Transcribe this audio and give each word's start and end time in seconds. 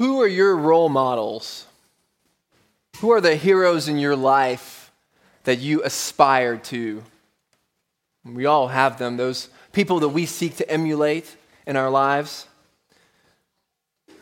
who 0.00 0.22
are 0.22 0.26
your 0.26 0.56
role 0.56 0.88
models? 0.88 1.66
Who 3.00 3.10
are 3.10 3.20
the 3.20 3.36
heroes 3.36 3.86
in 3.86 3.98
your 3.98 4.16
life 4.16 4.90
that 5.44 5.58
you 5.58 5.82
aspire 5.82 6.56
to? 6.56 7.04
We 8.24 8.46
all 8.46 8.68
have 8.68 8.98
them, 8.98 9.18
those 9.18 9.50
people 9.72 10.00
that 10.00 10.08
we 10.08 10.24
seek 10.24 10.56
to 10.56 10.70
emulate 10.70 11.36
in 11.66 11.76
our 11.76 11.90
lives. 11.90 12.46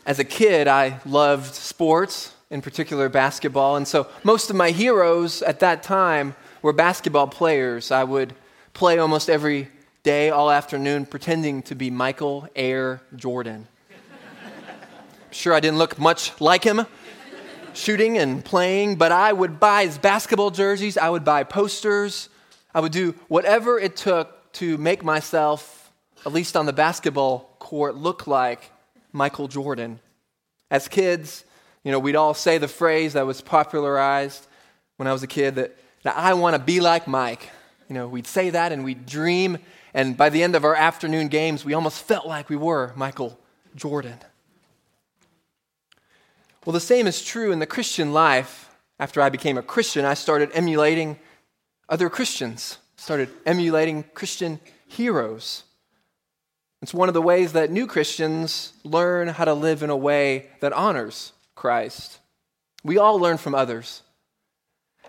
As 0.05 0.19
a 0.19 0.25
kid, 0.25 0.67
I 0.67 0.99
loved 1.05 1.55
sports, 1.55 2.33
in 2.49 2.61
particular 2.61 3.07
basketball, 3.07 3.77
and 3.77 3.87
so 3.87 4.07
most 4.25 4.49
of 4.49 4.57
my 4.57 4.71
heroes 4.71 5.41
at 5.43 5.61
that 5.61 5.81
time 5.81 6.35
were 6.61 6.73
basketball 6.73 7.27
players. 7.27 7.89
I 7.89 8.03
would 8.03 8.35
play 8.73 8.99
almost 8.99 9.29
every 9.29 9.69
day, 10.03 10.29
all 10.29 10.51
afternoon, 10.51 11.05
pretending 11.05 11.61
to 11.63 11.73
be 11.73 11.89
Michael 11.89 12.49
Air 12.53 12.99
Jordan. 13.15 13.69
Sure, 15.31 15.53
I 15.53 15.59
didn't 15.59 15.77
look 15.77 15.99
much 15.99 16.39
like 16.39 16.63
him 16.63 16.85
shooting 17.73 18.17
and 18.17 18.43
playing, 18.43 18.95
but 18.95 19.11
I 19.11 19.31
would 19.31 19.59
buy 19.59 19.85
his 19.85 19.97
basketball 19.97 20.51
jerseys, 20.51 20.97
I 20.97 21.09
would 21.09 21.23
buy 21.23 21.43
posters, 21.43 22.29
I 22.73 22.81
would 22.81 22.91
do 22.91 23.15
whatever 23.27 23.79
it 23.79 23.95
took 23.95 24.51
to 24.53 24.77
make 24.77 25.03
myself, 25.03 25.91
at 26.25 26.33
least 26.33 26.57
on 26.57 26.65
the 26.65 26.73
basketball 26.73 27.55
court, 27.59 27.95
look 27.95 28.27
like 28.27 28.71
Michael 29.11 29.47
Jordan. 29.47 29.99
As 30.69 30.87
kids, 30.87 31.45
you 31.83 31.91
know, 31.91 31.99
we'd 31.99 32.15
all 32.15 32.33
say 32.33 32.57
the 32.57 32.67
phrase 32.67 33.13
that 33.13 33.25
was 33.25 33.41
popularized 33.41 34.45
when 34.97 35.07
I 35.07 35.13
was 35.13 35.23
a 35.23 35.27
kid 35.27 35.55
that, 35.55 35.77
that 36.03 36.17
I 36.17 36.33
want 36.33 36.55
to 36.55 36.61
be 36.61 36.79
like 36.79 37.07
Mike. 37.07 37.49
You 37.87 37.95
know, 37.95 38.07
we'd 38.07 38.27
say 38.27 38.51
that 38.51 38.71
and 38.71 38.83
we'd 38.83 39.05
dream, 39.05 39.57
and 39.93 40.15
by 40.15 40.29
the 40.29 40.43
end 40.43 40.55
of 40.55 40.63
our 40.63 40.75
afternoon 40.75 41.27
games, 41.27 41.65
we 41.65 41.73
almost 41.73 42.03
felt 42.03 42.27
like 42.27 42.49
we 42.49 42.55
were 42.55 42.93
Michael 42.95 43.39
Jordan. 43.75 44.19
Well, 46.65 46.73
the 46.73 46.79
same 46.79 47.07
is 47.07 47.23
true 47.23 47.51
in 47.51 47.59
the 47.59 47.65
Christian 47.65 48.13
life. 48.13 48.69
After 48.99 49.21
I 49.21 49.29
became 49.29 49.57
a 49.57 49.63
Christian, 49.63 50.03
I 50.03 50.13
started 50.13 50.51
emulating 50.53 51.17
other 51.87 52.09
Christians, 52.09 52.77
started 52.97 53.29
emulating 53.45 54.03
Christian 54.13 54.59
heroes. 54.87 55.63
It's 56.81 56.93
one 56.93 57.07
of 57.07 57.13
the 57.13 57.21
ways 57.21 57.53
that 57.53 57.71
new 57.71 57.87
Christians 57.87 58.73
learn 58.83 59.29
how 59.29 59.45
to 59.45 59.53
live 59.53 59.83
in 59.83 59.89
a 59.89 59.95
way 59.95 60.47
that 60.59 60.73
honors 60.73 61.31
Christ. 61.55 62.19
We 62.83 62.97
all 62.97 63.19
learn 63.19 63.37
from 63.37 63.55
others. 63.55 64.01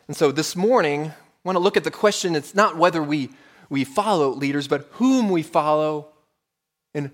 And 0.06 0.16
so 0.16 0.32
this 0.32 0.54
morning, 0.54 1.06
I 1.06 1.14
want 1.44 1.56
to 1.56 1.60
look 1.60 1.76
at 1.76 1.84
the 1.84 1.90
question 1.90 2.36
it's 2.36 2.54
not 2.54 2.76
whether 2.76 3.02
we, 3.02 3.30
we 3.68 3.84
follow 3.84 4.30
leaders, 4.30 4.68
but 4.68 4.88
whom 4.92 5.30
we 5.30 5.42
follow 5.42 6.08
and 6.94 7.10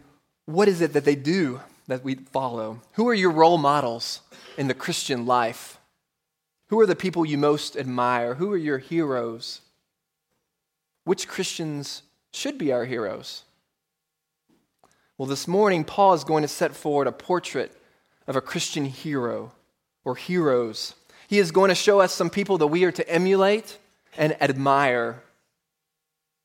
what 0.47 0.69
is 0.69 0.81
it 0.81 0.93
that 0.95 1.05
they 1.05 1.17
do 1.17 1.61
that 1.89 2.05
we 2.05 2.15
follow. 2.15 2.81
Who 2.93 3.09
are 3.09 3.15
your 3.15 3.31
role 3.31 3.59
models 3.59 4.21
in 4.57 4.69
the 4.69 4.75
Christian 4.75 5.27
life? 5.27 5.79
Who 6.69 6.81
are 6.81 6.87
the 6.87 6.97
people 6.97 7.25
you 7.25 7.39
most 7.39 7.77
admire? 7.77 8.35
Who 8.35 8.53
are 8.53 8.57
your 8.57 8.79
heroes? 8.79 9.61
Which 11.05 11.29
Christians 11.29 12.03
should 12.33 12.59
be 12.59 12.73
our 12.73 12.85
heroes? 12.85 13.45
Well, 15.17 15.29
this 15.29 15.49
morning, 15.49 15.85
Paul 15.85 16.15
is 16.15 16.25
going 16.25 16.43
to 16.43 16.49
set 16.49 16.75
forward 16.75 17.07
a 17.07 17.13
portrait 17.13 17.73
of 18.27 18.37
a 18.37 18.41
Christian 18.41 18.85
hero 18.85 19.53
or 20.05 20.17
heroes. 20.17 20.95
He 21.29 21.39
is 21.39 21.53
going 21.53 21.69
to 21.69 21.75
show 21.75 22.01
us 22.01 22.13
some 22.13 22.31
people 22.31 22.59
that 22.59 22.67
we 22.67 22.85
are 22.85 22.93
to 22.93 23.09
emulate 23.09 23.79
and 24.19 24.41
admire. 24.43 25.23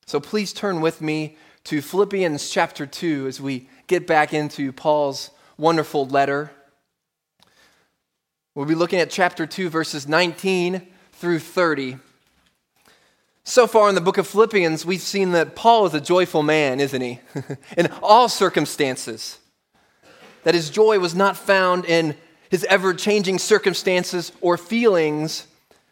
So 0.06 0.20
please 0.20 0.54
turn 0.54 0.82
with 0.82 1.02
me 1.02 1.38
to 1.66 1.82
Philippians 1.82 2.50
chapter 2.50 2.86
2 2.86 3.28
as 3.28 3.42
we 3.42 3.70
get 3.92 4.08
back 4.08 4.34
into 4.34 4.72
Paul's 4.72 5.32
wonderful 5.58 6.06
letter. 6.06 6.50
We'll 8.56 8.66
be 8.66 8.74
looking 8.74 9.00
at 9.00 9.10
chapter 9.10 9.46
2, 9.46 9.68
verses 9.68 10.08
19 10.08 10.88
through 11.12 11.40
30. 11.40 11.98
So 13.44 13.68
far 13.68 13.90
in 13.90 13.96
the 13.96 14.00
book 14.00 14.18
of 14.18 14.28
Philippians, 14.28 14.86
we've 14.86 15.02
seen 15.02 15.34
that 15.34 15.58
Paul 15.58 15.88
is 15.88 15.94
a 15.94 16.00
joyful 16.00 16.42
man, 16.42 16.80
isn't 16.80 17.02
he? 17.02 17.20
in 17.78 17.90
all 18.02 18.30
circumstances. 18.30 19.40
That 20.44 20.56
his 20.56 20.70
joy 20.70 20.98
was 21.00 21.14
not 21.14 21.36
found 21.36 21.84
in 21.84 22.16
his 22.50 22.64
ever 22.70 22.94
changing 22.94 23.40
circumstances 23.40 24.32
or 24.40 24.56
feelings, 24.56 25.48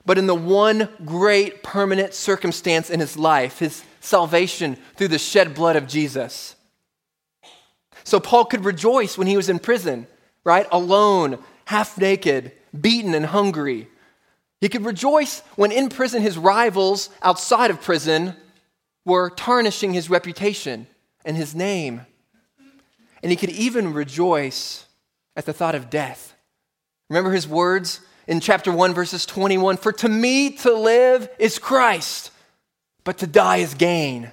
but 0.05 0.17
in 0.17 0.25
the 0.25 0.33
one 0.33 0.88
great 1.03 1.63
permanent 1.63 2.13
circumstance 2.13 2.89
in 2.89 3.01
his 3.01 3.17
life, 3.17 3.59
his 3.59 3.83
salvation 3.99 4.77
through 4.95 5.09
the 5.09 5.19
shed 5.19 5.53
blood 5.53 5.75
of 5.75 5.85
Jesus. 5.85 6.55
So 8.09 8.19
Paul 8.19 8.45
could 8.45 8.65
rejoice 8.65 9.17
when 9.17 9.27
he 9.27 9.37
was 9.37 9.49
in 9.49 9.59
prison, 9.59 10.07
right? 10.43 10.67
Alone, 10.71 11.39
half 11.65 11.97
naked, 11.97 12.51
beaten, 12.79 13.13
and 13.13 13.25
hungry 13.25 13.87
he 14.61 14.69
could 14.69 14.85
rejoice 14.85 15.41
when 15.55 15.71
in 15.71 15.89
prison 15.89 16.21
his 16.21 16.37
rivals 16.37 17.09
outside 17.21 17.71
of 17.71 17.81
prison 17.81 18.35
were 19.05 19.29
tarnishing 19.29 19.93
his 19.93 20.09
reputation 20.09 20.87
and 21.23 21.37
his 21.37 21.55
name. 21.55 22.01
And 23.23 23.31
he 23.31 23.37
could 23.37 23.49
even 23.49 23.93
rejoice 23.93 24.85
at 25.35 25.45
the 25.45 25.53
thought 25.53 25.75
of 25.75 25.89
death. 25.89 26.35
Remember 27.09 27.31
his 27.31 27.47
words 27.47 28.01
in 28.27 28.39
chapter 28.39 28.71
1, 28.71 28.93
verses 28.93 29.25
21 29.25 29.77
For 29.77 29.93
to 29.93 30.09
me 30.09 30.51
to 30.57 30.73
live 30.73 31.29
is 31.39 31.57
Christ, 31.57 32.31
but 33.03 33.17
to 33.19 33.27
die 33.27 33.57
is 33.57 33.73
gain. 33.73 34.31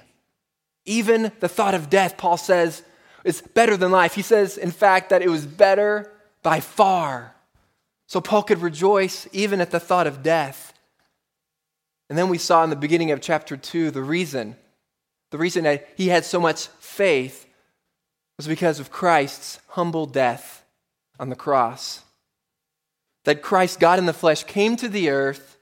Even 0.85 1.31
the 1.39 1.49
thought 1.49 1.73
of 1.73 1.89
death, 1.89 2.17
Paul 2.17 2.37
says, 2.37 2.83
is 3.27 3.41
better 3.41 3.75
than 3.75 3.91
life. 3.91 4.15
He 4.15 4.21
says, 4.21 4.57
in 4.57 4.71
fact, 4.71 5.09
that 5.09 5.21
it 5.21 5.29
was 5.29 5.45
better 5.45 6.11
by 6.41 6.61
far 6.61 7.35
so 8.07 8.21
Paul 8.21 8.43
could 8.43 8.61
rejoice 8.61 9.27
even 9.33 9.59
at 9.59 9.71
the 9.71 9.81
thought 9.81 10.07
of 10.07 10.23
death. 10.23 10.73
And 12.09 12.17
then 12.17 12.29
we 12.29 12.37
saw 12.37 12.63
in 12.63 12.69
the 12.69 12.77
beginning 12.77 13.11
of 13.11 13.19
chapter 13.19 13.57
2 13.57 13.91
the 13.91 14.01
reason. 14.01 14.55
The 15.31 15.37
reason 15.37 15.65
that 15.65 15.89
he 15.97 16.07
had 16.07 16.23
so 16.23 16.39
much 16.39 16.67
faith 16.79 17.45
was 18.37 18.47
because 18.47 18.79
of 18.79 18.91
Christ's 18.91 19.59
humble 19.69 20.05
death 20.05 20.63
on 21.19 21.29
the 21.29 21.35
cross. 21.35 22.03
That 23.25 23.41
Christ, 23.41 23.81
God 23.81 23.99
in 23.99 24.05
the 24.05 24.13
flesh, 24.13 24.45
came 24.45 24.77
to 24.77 24.87
the 24.87 25.09
earth, 25.09 25.56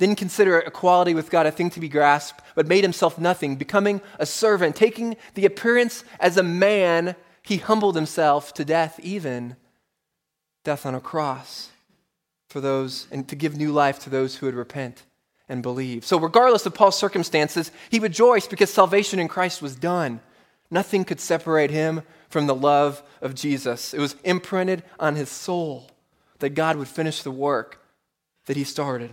didn't 0.00 0.16
consider 0.16 0.58
equality 0.58 1.12
with 1.12 1.30
God 1.30 1.46
a 1.46 1.50
thing 1.50 1.68
to 1.70 1.80
be 1.80 1.88
grasped, 1.88 2.42
but 2.54 2.66
made 2.66 2.82
himself 2.82 3.18
nothing, 3.18 3.56
becoming 3.56 4.00
a 4.18 4.24
servant, 4.24 4.74
taking 4.74 5.14
the 5.34 5.44
appearance 5.44 6.04
as 6.18 6.38
a 6.38 6.42
man, 6.42 7.14
he 7.42 7.58
humbled 7.58 7.96
himself 7.96 8.54
to 8.54 8.64
death, 8.64 8.98
even 9.02 9.56
death 10.64 10.86
on 10.86 10.94
a 10.94 11.00
cross 11.00 11.68
for 12.48 12.62
those 12.62 13.08
and 13.10 13.28
to 13.28 13.36
give 13.36 13.56
new 13.56 13.72
life 13.72 13.98
to 14.00 14.10
those 14.10 14.36
who 14.36 14.46
would 14.46 14.54
repent 14.54 15.04
and 15.50 15.62
believe. 15.62 16.04
So, 16.06 16.18
regardless 16.18 16.64
of 16.64 16.74
Paul's 16.74 16.98
circumstances, 16.98 17.70
he 17.90 17.98
rejoiced 17.98 18.48
because 18.48 18.72
salvation 18.72 19.18
in 19.18 19.28
Christ 19.28 19.60
was 19.60 19.76
done. 19.76 20.20
Nothing 20.70 21.04
could 21.04 21.20
separate 21.20 21.70
him 21.70 22.02
from 22.30 22.46
the 22.46 22.54
love 22.54 23.02
of 23.20 23.34
Jesus. 23.34 23.92
It 23.92 24.00
was 24.00 24.16
imprinted 24.24 24.82
on 24.98 25.16
his 25.16 25.28
soul 25.28 25.90
that 26.38 26.50
God 26.50 26.76
would 26.76 26.88
finish 26.88 27.22
the 27.22 27.30
work 27.30 27.82
that 28.46 28.56
he 28.56 28.64
started. 28.64 29.10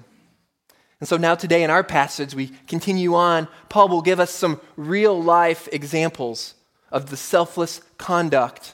And 1.00 1.08
so 1.08 1.18
now, 1.18 1.36
today 1.36 1.64
in 1.64 1.70
our 1.70 1.84
passage, 1.84 2.34
we 2.34 2.48
continue 2.68 3.14
on. 3.14 3.48
Paul 3.70 3.88
will 3.90 4.02
give 4.02 4.20
us 4.20 4.32
some 4.32 4.60
real 4.76 5.22
life 5.22 5.70
examples 5.72 6.56
of 6.92 7.10
the 7.10 7.18
selfless 7.18 7.82
conduct 7.98 8.74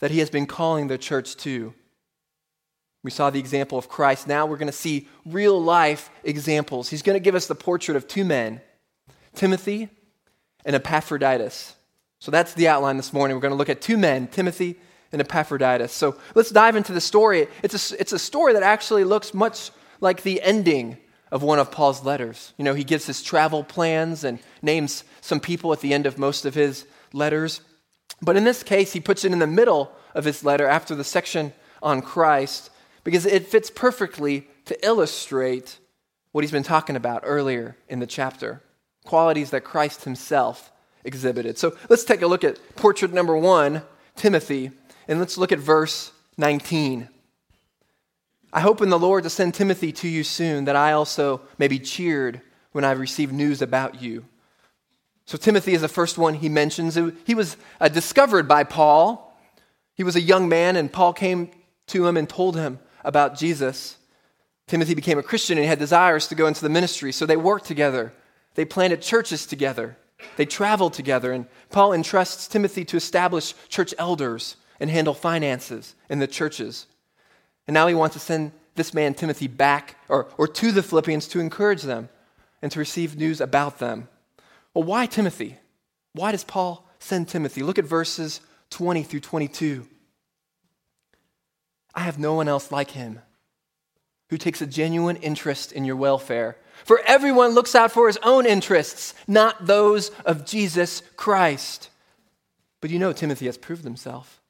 that 0.00 0.10
he 0.10 0.18
has 0.18 0.30
been 0.30 0.46
calling 0.46 0.88
the 0.88 0.98
church 0.98 1.36
to. 1.36 1.72
We 3.04 3.10
saw 3.10 3.30
the 3.30 3.38
example 3.38 3.78
of 3.78 3.88
Christ. 3.88 4.26
Now 4.26 4.46
we're 4.46 4.56
going 4.56 4.66
to 4.66 4.72
see 4.72 5.08
real 5.24 5.60
life 5.60 6.10
examples. 6.24 6.88
He's 6.88 7.02
going 7.02 7.14
to 7.14 7.20
give 7.20 7.34
us 7.34 7.46
the 7.46 7.54
portrait 7.54 7.96
of 7.96 8.08
two 8.08 8.24
men, 8.24 8.60
Timothy 9.34 9.88
and 10.64 10.74
Epaphroditus. 10.74 11.74
So 12.20 12.30
that's 12.30 12.54
the 12.54 12.68
outline 12.68 12.96
this 12.96 13.12
morning. 13.12 13.36
We're 13.36 13.42
going 13.42 13.52
to 13.52 13.56
look 13.56 13.68
at 13.68 13.80
two 13.80 13.96
men, 13.96 14.28
Timothy 14.28 14.76
and 15.10 15.20
Epaphroditus. 15.20 15.92
So 15.92 16.16
let's 16.34 16.50
dive 16.50 16.76
into 16.76 16.92
the 16.92 17.00
story. 17.00 17.48
It's 17.62 17.92
a, 17.92 18.00
it's 18.00 18.12
a 18.12 18.18
story 18.18 18.52
that 18.52 18.62
actually 18.62 19.04
looks 19.04 19.34
much 19.34 19.70
like 20.00 20.22
the 20.22 20.40
ending 20.42 20.98
of 21.32 21.42
one 21.42 21.58
of 21.58 21.72
Paul's 21.72 22.04
letters. 22.04 22.52
You 22.58 22.64
know, 22.64 22.74
he 22.74 22.84
gives 22.84 23.06
his 23.06 23.22
travel 23.22 23.64
plans 23.64 24.22
and 24.22 24.38
names 24.60 25.02
some 25.22 25.40
people 25.40 25.72
at 25.72 25.80
the 25.80 25.94
end 25.94 26.04
of 26.04 26.18
most 26.18 26.44
of 26.44 26.54
his 26.54 26.84
letters. 27.14 27.62
But 28.20 28.36
in 28.36 28.44
this 28.44 28.62
case, 28.62 28.92
he 28.92 29.00
puts 29.00 29.24
it 29.24 29.32
in 29.32 29.38
the 29.38 29.46
middle 29.46 29.90
of 30.14 30.26
his 30.26 30.44
letter 30.44 30.66
after 30.68 30.94
the 30.94 31.02
section 31.02 31.54
on 31.82 32.02
Christ 32.02 32.70
because 33.02 33.24
it 33.24 33.46
fits 33.46 33.70
perfectly 33.70 34.46
to 34.66 34.86
illustrate 34.86 35.78
what 36.32 36.44
he's 36.44 36.52
been 36.52 36.62
talking 36.62 36.96
about 36.96 37.22
earlier 37.24 37.76
in 37.88 37.98
the 37.98 38.06
chapter 38.06 38.62
qualities 39.04 39.50
that 39.50 39.64
Christ 39.64 40.04
himself 40.04 40.70
exhibited. 41.02 41.58
So 41.58 41.76
let's 41.88 42.04
take 42.04 42.22
a 42.22 42.26
look 42.26 42.44
at 42.44 42.58
portrait 42.76 43.12
number 43.12 43.36
one, 43.36 43.82
Timothy, 44.16 44.70
and 45.08 45.18
let's 45.18 45.38
look 45.38 45.50
at 45.50 45.58
verse 45.58 46.12
19. 46.36 47.08
I 48.52 48.60
hope 48.60 48.82
in 48.82 48.90
the 48.90 48.98
Lord 48.98 49.24
to 49.24 49.30
send 49.30 49.54
Timothy 49.54 49.92
to 49.92 50.08
you 50.08 50.24
soon, 50.24 50.66
that 50.66 50.76
I 50.76 50.92
also 50.92 51.40
may 51.58 51.68
be 51.68 51.78
cheered 51.78 52.42
when 52.72 52.84
I 52.84 52.92
receive 52.92 53.32
news 53.32 53.62
about 53.62 54.02
you. 54.02 54.24
So, 55.24 55.38
Timothy 55.38 55.72
is 55.72 55.80
the 55.80 55.88
first 55.88 56.18
one 56.18 56.34
he 56.34 56.48
mentions. 56.48 56.98
He 57.24 57.34
was 57.34 57.56
uh, 57.80 57.88
discovered 57.88 58.48
by 58.48 58.64
Paul. 58.64 59.38
He 59.94 60.02
was 60.02 60.16
a 60.16 60.20
young 60.20 60.48
man, 60.48 60.76
and 60.76 60.92
Paul 60.92 61.12
came 61.12 61.50
to 61.88 62.06
him 62.06 62.16
and 62.16 62.28
told 62.28 62.56
him 62.56 62.80
about 63.04 63.38
Jesus. 63.38 63.96
Timothy 64.66 64.94
became 64.94 65.18
a 65.18 65.22
Christian 65.22 65.58
and 65.58 65.64
he 65.64 65.68
had 65.68 65.78
desires 65.78 66.28
to 66.28 66.34
go 66.34 66.46
into 66.46 66.62
the 66.62 66.68
ministry, 66.68 67.12
so 67.12 67.26
they 67.26 67.36
worked 67.36 67.66
together. 67.66 68.12
They 68.54 68.64
planted 68.64 69.02
churches 69.02 69.46
together. 69.46 69.96
They 70.36 70.46
traveled 70.46 70.94
together, 70.94 71.32
and 71.32 71.46
Paul 71.70 71.92
entrusts 71.92 72.46
Timothy 72.46 72.84
to 72.86 72.96
establish 72.96 73.54
church 73.68 73.92
elders 73.98 74.56
and 74.78 74.88
handle 74.88 75.14
finances 75.14 75.94
in 76.08 76.20
the 76.20 76.26
churches. 76.26 76.86
And 77.66 77.74
now 77.74 77.86
he 77.86 77.94
wants 77.94 78.14
to 78.14 78.20
send 78.20 78.52
this 78.74 78.94
man, 78.94 79.14
Timothy, 79.14 79.46
back 79.46 79.96
or, 80.08 80.28
or 80.38 80.48
to 80.48 80.72
the 80.72 80.82
Philippians 80.82 81.28
to 81.28 81.40
encourage 81.40 81.82
them 81.82 82.08
and 82.60 82.72
to 82.72 82.78
receive 82.78 83.16
news 83.16 83.40
about 83.40 83.78
them. 83.78 84.08
Well, 84.74 84.84
why 84.84 85.06
Timothy? 85.06 85.58
Why 86.12 86.32
does 86.32 86.44
Paul 86.44 86.88
send 86.98 87.28
Timothy? 87.28 87.62
Look 87.62 87.78
at 87.78 87.84
verses 87.84 88.40
20 88.70 89.02
through 89.02 89.20
22. 89.20 89.86
I 91.94 92.00
have 92.00 92.18
no 92.18 92.34
one 92.34 92.48
else 92.48 92.72
like 92.72 92.90
him 92.90 93.20
who 94.30 94.38
takes 94.38 94.62
a 94.62 94.66
genuine 94.66 95.16
interest 95.16 95.72
in 95.72 95.84
your 95.84 95.96
welfare. 95.96 96.56
For 96.84 97.02
everyone 97.06 97.50
looks 97.50 97.74
out 97.74 97.92
for 97.92 98.06
his 98.06 98.18
own 98.22 98.46
interests, 98.46 99.14
not 99.28 99.66
those 99.66 100.08
of 100.24 100.46
Jesus 100.46 101.02
Christ. 101.16 101.90
But 102.80 102.90
you 102.90 102.98
know, 102.98 103.12
Timothy 103.12 103.46
has 103.46 103.58
proved 103.58 103.84
himself. 103.84 104.41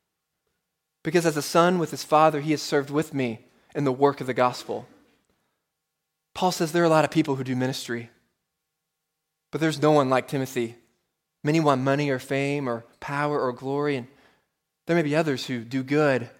Because 1.02 1.26
as 1.26 1.36
a 1.36 1.42
son 1.42 1.78
with 1.78 1.90
his 1.90 2.04
father, 2.04 2.40
he 2.40 2.52
has 2.52 2.62
served 2.62 2.90
with 2.90 3.12
me 3.12 3.40
in 3.74 3.84
the 3.84 3.92
work 3.92 4.20
of 4.20 4.26
the 4.26 4.34
gospel. 4.34 4.86
Paul 6.34 6.52
says 6.52 6.72
there 6.72 6.82
are 6.82 6.86
a 6.86 6.90
lot 6.90 7.04
of 7.04 7.10
people 7.10 7.36
who 7.36 7.44
do 7.44 7.56
ministry, 7.56 8.10
but 9.50 9.60
there's 9.60 9.82
no 9.82 9.92
one 9.92 10.08
like 10.08 10.28
Timothy. 10.28 10.76
Many 11.44 11.60
want 11.60 11.82
money 11.82 12.08
or 12.08 12.18
fame 12.18 12.68
or 12.68 12.84
power 13.00 13.38
or 13.40 13.52
glory, 13.52 13.96
and 13.96 14.06
there 14.86 14.96
may 14.96 15.02
be 15.02 15.16
others 15.16 15.46
who 15.46 15.60
do 15.60 15.82
good. 15.82 16.30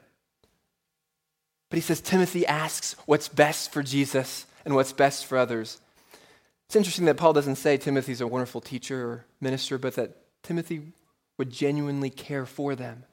But 1.69 1.77
he 1.77 1.81
says 1.81 2.01
Timothy 2.01 2.47
asks 2.47 2.97
what's 3.07 3.29
best 3.29 3.73
for 3.73 3.83
Jesus 3.83 4.47
and 4.65 4.75
what's 4.75 4.93
best 4.93 5.27
for 5.27 5.37
others. 5.37 5.81
It's 6.67 6.77
interesting 6.77 7.07
that 7.07 7.17
Paul 7.17 7.33
doesn't 7.33 7.57
say 7.57 7.77
Timothy's 7.77 8.21
a 8.21 8.27
wonderful 8.27 8.61
teacher 8.61 9.07
or 9.07 9.25
minister, 9.41 9.77
but 9.77 9.95
that 9.97 10.17
Timothy 10.43 10.93
would 11.37 11.51
genuinely 11.51 12.11
care 12.11 12.47
for 12.47 12.75
them. 12.75 13.05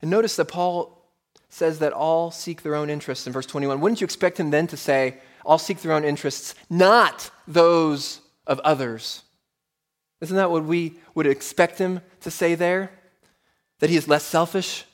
And 0.00 0.10
notice 0.10 0.36
that 0.36 0.46
Paul 0.46 0.94
says 1.48 1.78
that 1.78 1.92
all 1.92 2.30
seek 2.30 2.62
their 2.62 2.74
own 2.74 2.90
interests 2.90 3.26
in 3.26 3.32
verse 3.32 3.46
21. 3.46 3.80
Wouldn't 3.80 4.00
you 4.00 4.04
expect 4.04 4.38
him 4.38 4.50
then 4.50 4.66
to 4.68 4.76
say, 4.76 5.18
all 5.44 5.58
seek 5.58 5.80
their 5.80 5.92
own 5.92 6.04
interests, 6.04 6.54
not 6.68 7.30
those 7.46 8.20
of 8.46 8.60
others? 8.60 9.22
Isn't 10.20 10.36
that 10.36 10.50
what 10.50 10.64
we 10.64 10.94
would 11.14 11.26
expect 11.26 11.78
him 11.78 12.00
to 12.20 12.30
say 12.30 12.54
there? 12.54 12.90
That 13.78 13.90
he 13.90 13.96
is 13.96 14.08
less 14.08 14.24
selfish? 14.24 14.84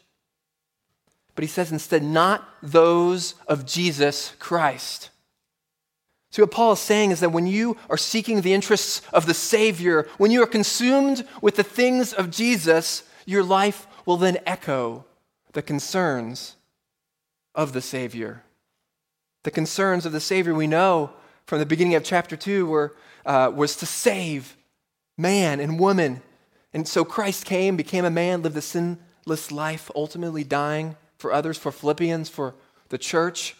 But 1.34 1.42
he 1.42 1.48
says 1.48 1.72
instead, 1.72 2.02
not 2.02 2.48
those 2.62 3.34
of 3.48 3.66
Jesus 3.66 4.34
Christ. 4.38 5.10
See, 6.30 6.42
what 6.42 6.50
Paul 6.50 6.72
is 6.72 6.80
saying 6.80 7.10
is 7.10 7.20
that 7.20 7.32
when 7.32 7.46
you 7.46 7.76
are 7.88 7.96
seeking 7.96 8.40
the 8.40 8.54
interests 8.54 9.02
of 9.12 9.26
the 9.26 9.34
Savior, 9.34 10.08
when 10.18 10.30
you 10.30 10.42
are 10.42 10.48
consumed 10.48 11.26
with 11.40 11.56
the 11.56 11.62
things 11.62 12.12
of 12.12 12.30
Jesus, 12.30 13.04
your 13.24 13.42
life 13.42 13.86
will 14.06 14.16
then 14.16 14.38
echo 14.46 15.04
the 15.52 15.62
concerns 15.62 16.56
of 17.54 17.72
the 17.72 17.80
Savior. 17.80 18.42
The 19.44 19.50
concerns 19.50 20.06
of 20.06 20.12
the 20.12 20.20
Savior 20.20 20.54
we 20.54 20.66
know 20.66 21.10
from 21.46 21.58
the 21.58 21.66
beginning 21.66 21.94
of 21.94 22.04
chapter 22.04 22.36
2 22.36 22.66
were, 22.66 22.96
uh, 23.26 23.52
was 23.54 23.76
to 23.76 23.86
save 23.86 24.56
man 25.16 25.60
and 25.60 25.78
woman. 25.78 26.22
And 26.72 26.88
so 26.88 27.04
Christ 27.04 27.44
came, 27.44 27.76
became 27.76 28.04
a 28.04 28.10
man, 28.10 28.42
lived 28.42 28.56
a 28.56 28.62
sinless 28.62 29.52
life, 29.52 29.90
ultimately 29.94 30.44
dying 30.44 30.96
for 31.18 31.32
others, 31.32 31.56
for 31.58 31.70
Philippians, 31.70 32.28
for 32.28 32.54
the 32.88 32.98
church. 32.98 33.54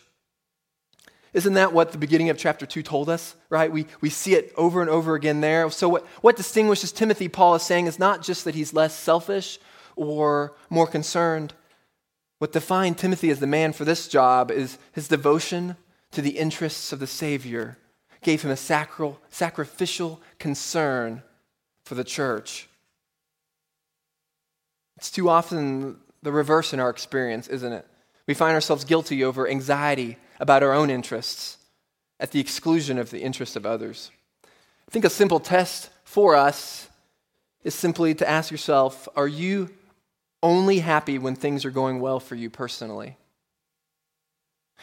Isn't 1.33 1.55
that 1.55 1.73
what 1.73 1.93
the 1.93 1.99
beginning 1.99 2.31
of 2.31 2.39
chapter 2.39 2.65
2 2.65 2.83
told 2.83 3.09
us, 3.09 3.35
right? 3.51 3.71
We, 3.71 3.87
we 4.01 4.09
see 4.09 4.35
it 4.35 4.53
over 4.57 4.81
and 4.81 4.89
over 4.89 5.15
again 5.15 5.41
there. 5.41 5.69
So, 5.71 5.89
what, 5.89 6.07
what 6.21 6.37
distinguishes 6.37 6.93
Timothy, 6.93 7.29
Paul 7.29 7.57
is 7.57 7.63
saying, 7.63 7.87
is 7.87 7.99
not 7.99 8.23
just 8.23 8.45
that 8.45 8.55
he's 8.55 8.73
less 8.73 8.97
selfish 8.97 9.59
or 9.97 10.55
more 10.71 10.87
concerned. 10.87 11.55
What 12.39 12.53
defined 12.53 12.99
Timothy 12.99 13.31
as 13.31 13.41
the 13.41 13.47
man 13.47 13.73
for 13.73 13.85
this 13.85 14.09
job 14.09 14.51
is 14.51 14.79
his 14.93 15.09
devotion 15.09 15.77
to 16.13 16.23
the 16.23 16.39
interests 16.39 16.93
of 16.93 17.01
the 17.01 17.07
Savior, 17.07 17.77
gave 18.23 18.43
him 18.43 18.51
a 18.51 18.57
sacral, 18.57 19.21
sacrificial 19.31 20.21
concern 20.39 21.23
for 21.85 21.95
the 21.95 22.05
church. 22.05 22.69
It's 24.97 25.11
too 25.11 25.29
often 25.29 25.97
the 26.23 26.33
reverse 26.33 26.73
in 26.73 26.81
our 26.81 26.91
experience, 26.91 27.49
isn't 27.49 27.73
it? 27.73 27.87
We 28.27 28.35
find 28.35 28.55
ourselves 28.55 28.85
guilty 28.85 29.23
over 29.23 29.49
anxiety 29.49 30.17
about 30.41 30.63
our 30.63 30.73
own 30.73 30.89
interests 30.89 31.59
at 32.19 32.31
the 32.31 32.41
exclusion 32.41 32.99
of 32.99 33.11
the 33.11 33.21
interests 33.21 33.57
of 33.57 33.67
others. 33.67 34.11
I 34.45 34.91
think 34.91 35.05
a 35.05 35.11
simple 35.11 35.41
test 35.41 35.91
for 36.05 36.35
us 36.35 36.89
is 37.65 37.75
simply 37.75 38.15
to 38.15 38.29
ask 38.29 38.51
yourself 38.51 39.09
are 39.17 39.29
you 39.29 39.71
only 40.45 40.79
happy 40.79 41.19
when 41.19 41.35
things 41.35 41.65
are 41.65 41.71
going 41.71 41.99
well 41.99 42.21
for 42.21 42.35
you 42.35 42.51
personally? 42.51 43.17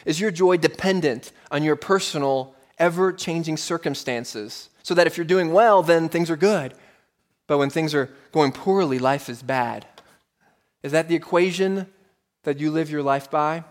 Is 0.04 0.20
your 0.20 0.32
joy 0.32 0.56
dependent 0.56 1.30
on 1.50 1.62
your 1.62 1.76
personal, 1.76 2.54
ever 2.78 3.12
changing 3.12 3.56
circumstances? 3.56 4.68
So 4.82 4.94
that 4.94 5.06
if 5.06 5.16
you're 5.16 5.24
doing 5.24 5.52
well, 5.52 5.84
then 5.84 6.08
things 6.08 6.28
are 6.28 6.36
good. 6.36 6.74
But 7.46 7.58
when 7.58 7.70
things 7.70 7.94
are 7.94 8.10
going 8.32 8.50
poorly, 8.50 8.98
life 8.98 9.28
is 9.28 9.42
bad. 9.42 9.86
Is 10.82 10.92
that 10.92 11.08
the 11.08 11.14
equation 11.14 11.86
that 12.42 12.58
you 12.58 12.72
live 12.72 12.90
your 12.90 13.02
life 13.02 13.30
by? 13.30 13.62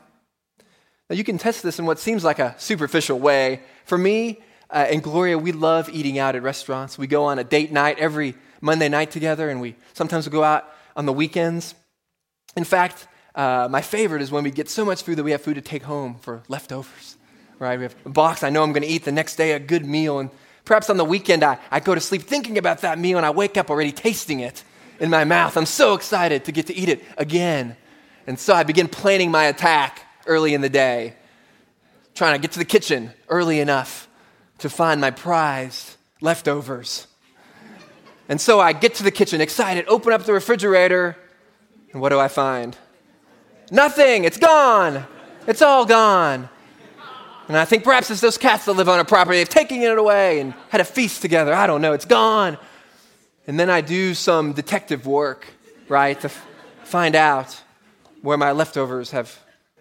Now, 1.09 1.17
you 1.17 1.25
can 1.25 1.37
test 1.37 1.61
this 1.61 1.77
in 1.77 1.85
what 1.85 1.99
seems 1.99 2.23
like 2.23 2.39
a 2.39 2.55
superficial 2.57 3.19
way. 3.19 3.59
For 3.83 3.97
me 3.97 4.39
uh, 4.69 4.87
and 4.89 5.03
Gloria, 5.03 5.37
we 5.37 5.51
love 5.51 5.89
eating 5.89 6.17
out 6.17 6.37
at 6.37 6.41
restaurants. 6.41 6.97
We 6.97 7.07
go 7.07 7.25
on 7.25 7.37
a 7.37 7.43
date 7.43 7.73
night 7.73 7.99
every 7.99 8.35
Monday 8.61 8.87
night 8.87 9.11
together, 9.11 9.49
and 9.49 9.59
we 9.59 9.75
sometimes 9.93 10.25
we 10.25 10.31
go 10.31 10.45
out 10.45 10.69
on 10.95 11.05
the 11.05 11.11
weekends. 11.11 11.75
In 12.55 12.63
fact, 12.63 13.07
uh, 13.35 13.67
my 13.71 13.81
favorite 13.81 14.21
is 14.21 14.31
when 14.31 14.43
we 14.43 14.51
get 14.51 14.69
so 14.69 14.83
much 14.83 15.03
food 15.03 15.17
that 15.17 15.23
we 15.23 15.31
have 15.31 15.41
food 15.41 15.55
to 15.55 15.61
take 15.61 15.83
home 15.83 16.15
for 16.21 16.43
leftovers. 16.47 17.17
Right? 17.59 17.77
We 17.77 17.83
have 17.83 17.95
a 18.05 18.09
box 18.09 18.43
I 18.43 18.49
know 18.49 18.63
I'm 18.63 18.73
going 18.73 18.83
to 18.83 18.89
eat 18.89 19.05
the 19.05 19.11
next 19.11 19.35
day, 19.35 19.53
a 19.53 19.59
good 19.59 19.85
meal. 19.85 20.19
And 20.19 20.29
perhaps 20.65 20.89
on 20.89 20.97
the 20.97 21.05
weekend, 21.05 21.43
I, 21.43 21.59
I 21.69 21.79
go 21.79 21.95
to 21.95 22.01
sleep 22.01 22.23
thinking 22.23 22.57
about 22.57 22.81
that 22.81 22.99
meal 22.99 23.17
and 23.17 23.25
I 23.25 23.29
wake 23.29 23.55
up 23.55 23.69
already 23.69 23.91
tasting 23.91 24.39
it 24.39 24.63
in 24.99 25.09
my 25.09 25.23
mouth. 25.23 25.55
I'm 25.55 25.65
so 25.65 25.93
excited 25.93 26.45
to 26.45 26.51
get 26.51 26.67
to 26.67 26.75
eat 26.75 26.89
it 26.89 27.03
again. 27.17 27.77
And 28.27 28.39
so 28.39 28.53
I 28.53 28.63
begin 28.63 28.87
planning 28.87 29.31
my 29.31 29.45
attack 29.45 30.01
early 30.25 30.53
in 30.53 30.61
the 30.61 30.69
day, 30.69 31.15
trying 32.15 32.35
to 32.35 32.41
get 32.41 32.51
to 32.53 32.59
the 32.59 32.65
kitchen 32.65 33.11
early 33.29 33.59
enough 33.59 34.07
to 34.59 34.69
find 34.69 35.01
my 35.01 35.11
prized 35.11 35.95
leftovers. 36.21 37.07
And 38.29 38.39
so 38.39 38.59
I 38.59 38.73
get 38.73 38.95
to 38.95 39.03
the 39.03 39.11
kitchen, 39.11 39.41
excited, 39.41 39.85
open 39.87 40.13
up 40.13 40.23
the 40.23 40.33
refrigerator, 40.33 41.17
and 41.93 42.01
what 42.01 42.09
do 42.09 42.19
I 42.19 42.27
find? 42.27 42.77
Nothing. 43.71 44.25
It's 44.25 44.37
gone. 44.37 45.05
It's 45.47 45.61
all 45.61 45.85
gone. 45.85 46.49
And 47.47 47.57
I 47.57 47.65
think 47.65 47.83
perhaps 47.83 48.09
it's 48.11 48.21
those 48.21 48.37
cats 48.37 48.65
that 48.65 48.73
live 48.73 48.87
on 48.87 48.99
a 48.99 49.05
property. 49.05 49.37
They've 49.37 49.49
taken 49.49 49.81
it 49.81 49.97
away 49.97 50.39
and 50.39 50.53
had 50.69 50.79
a 50.79 50.85
feast 50.85 51.21
together. 51.21 51.53
I 51.53 51.67
don't 51.67 51.81
know. 51.81 51.93
It's 51.93 52.05
gone. 52.05 52.57
And 53.47 53.59
then 53.59 53.69
I 53.69 53.81
do 53.81 54.13
some 54.13 54.53
detective 54.53 55.05
work, 55.05 55.47
right, 55.89 56.19
to 56.21 56.25
f- 56.27 56.45
find 56.83 57.15
out 57.15 57.61
where 58.21 58.37
my 58.37 58.51
leftovers 58.51 59.11
have 59.11 59.37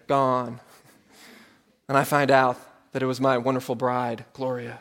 gone. 0.07 0.59
And 1.87 1.97
I 1.97 2.03
find 2.03 2.31
out 2.31 2.57
that 2.91 3.03
it 3.03 3.05
was 3.05 3.21
my 3.21 3.37
wonderful 3.37 3.75
bride, 3.75 4.25
Gloria. 4.33 4.79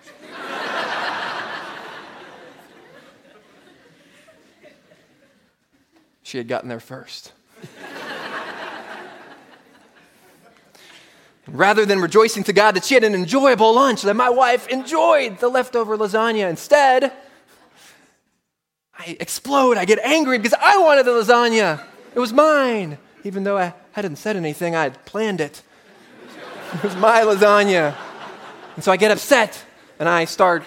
She 6.30 6.38
had 6.38 6.46
gotten 6.46 6.68
there 6.68 6.78
first. 6.78 7.32
Rather 11.48 11.84
than 11.84 11.98
rejoicing 11.98 12.44
to 12.44 12.52
God 12.52 12.76
that 12.76 12.84
she 12.84 12.94
had 12.94 13.02
an 13.02 13.14
enjoyable 13.14 13.74
lunch, 13.74 14.02
that 14.02 14.14
my 14.14 14.30
wife 14.30 14.68
enjoyed 14.68 15.40
the 15.40 15.48
leftover 15.48 15.96
lasagna, 15.96 16.48
instead, 16.48 17.12
I 18.96 19.16
explode. 19.18 19.76
I 19.76 19.84
get 19.84 19.98
angry 19.98 20.38
because 20.38 20.54
I 20.60 20.78
wanted 20.78 21.04
the 21.06 21.10
lasagna. 21.10 21.84
It 22.14 22.20
was 22.20 22.32
mine. 22.32 22.98
Even 23.24 23.42
though 23.42 23.58
I 23.58 23.74
hadn't 23.92 24.16
said 24.16 24.36
anything, 24.36 24.76
I 24.76 24.84
had 24.84 25.04
planned 25.04 25.40
it. 25.40 25.62
It 26.74 26.84
was 26.84 26.94
my 26.94 27.22
lasagna. 27.22 27.96
And 28.76 28.84
so 28.84 28.92
I 28.92 28.96
get 28.96 29.10
upset 29.10 29.64
and 29.98 30.08
I 30.08 30.26
start 30.26 30.62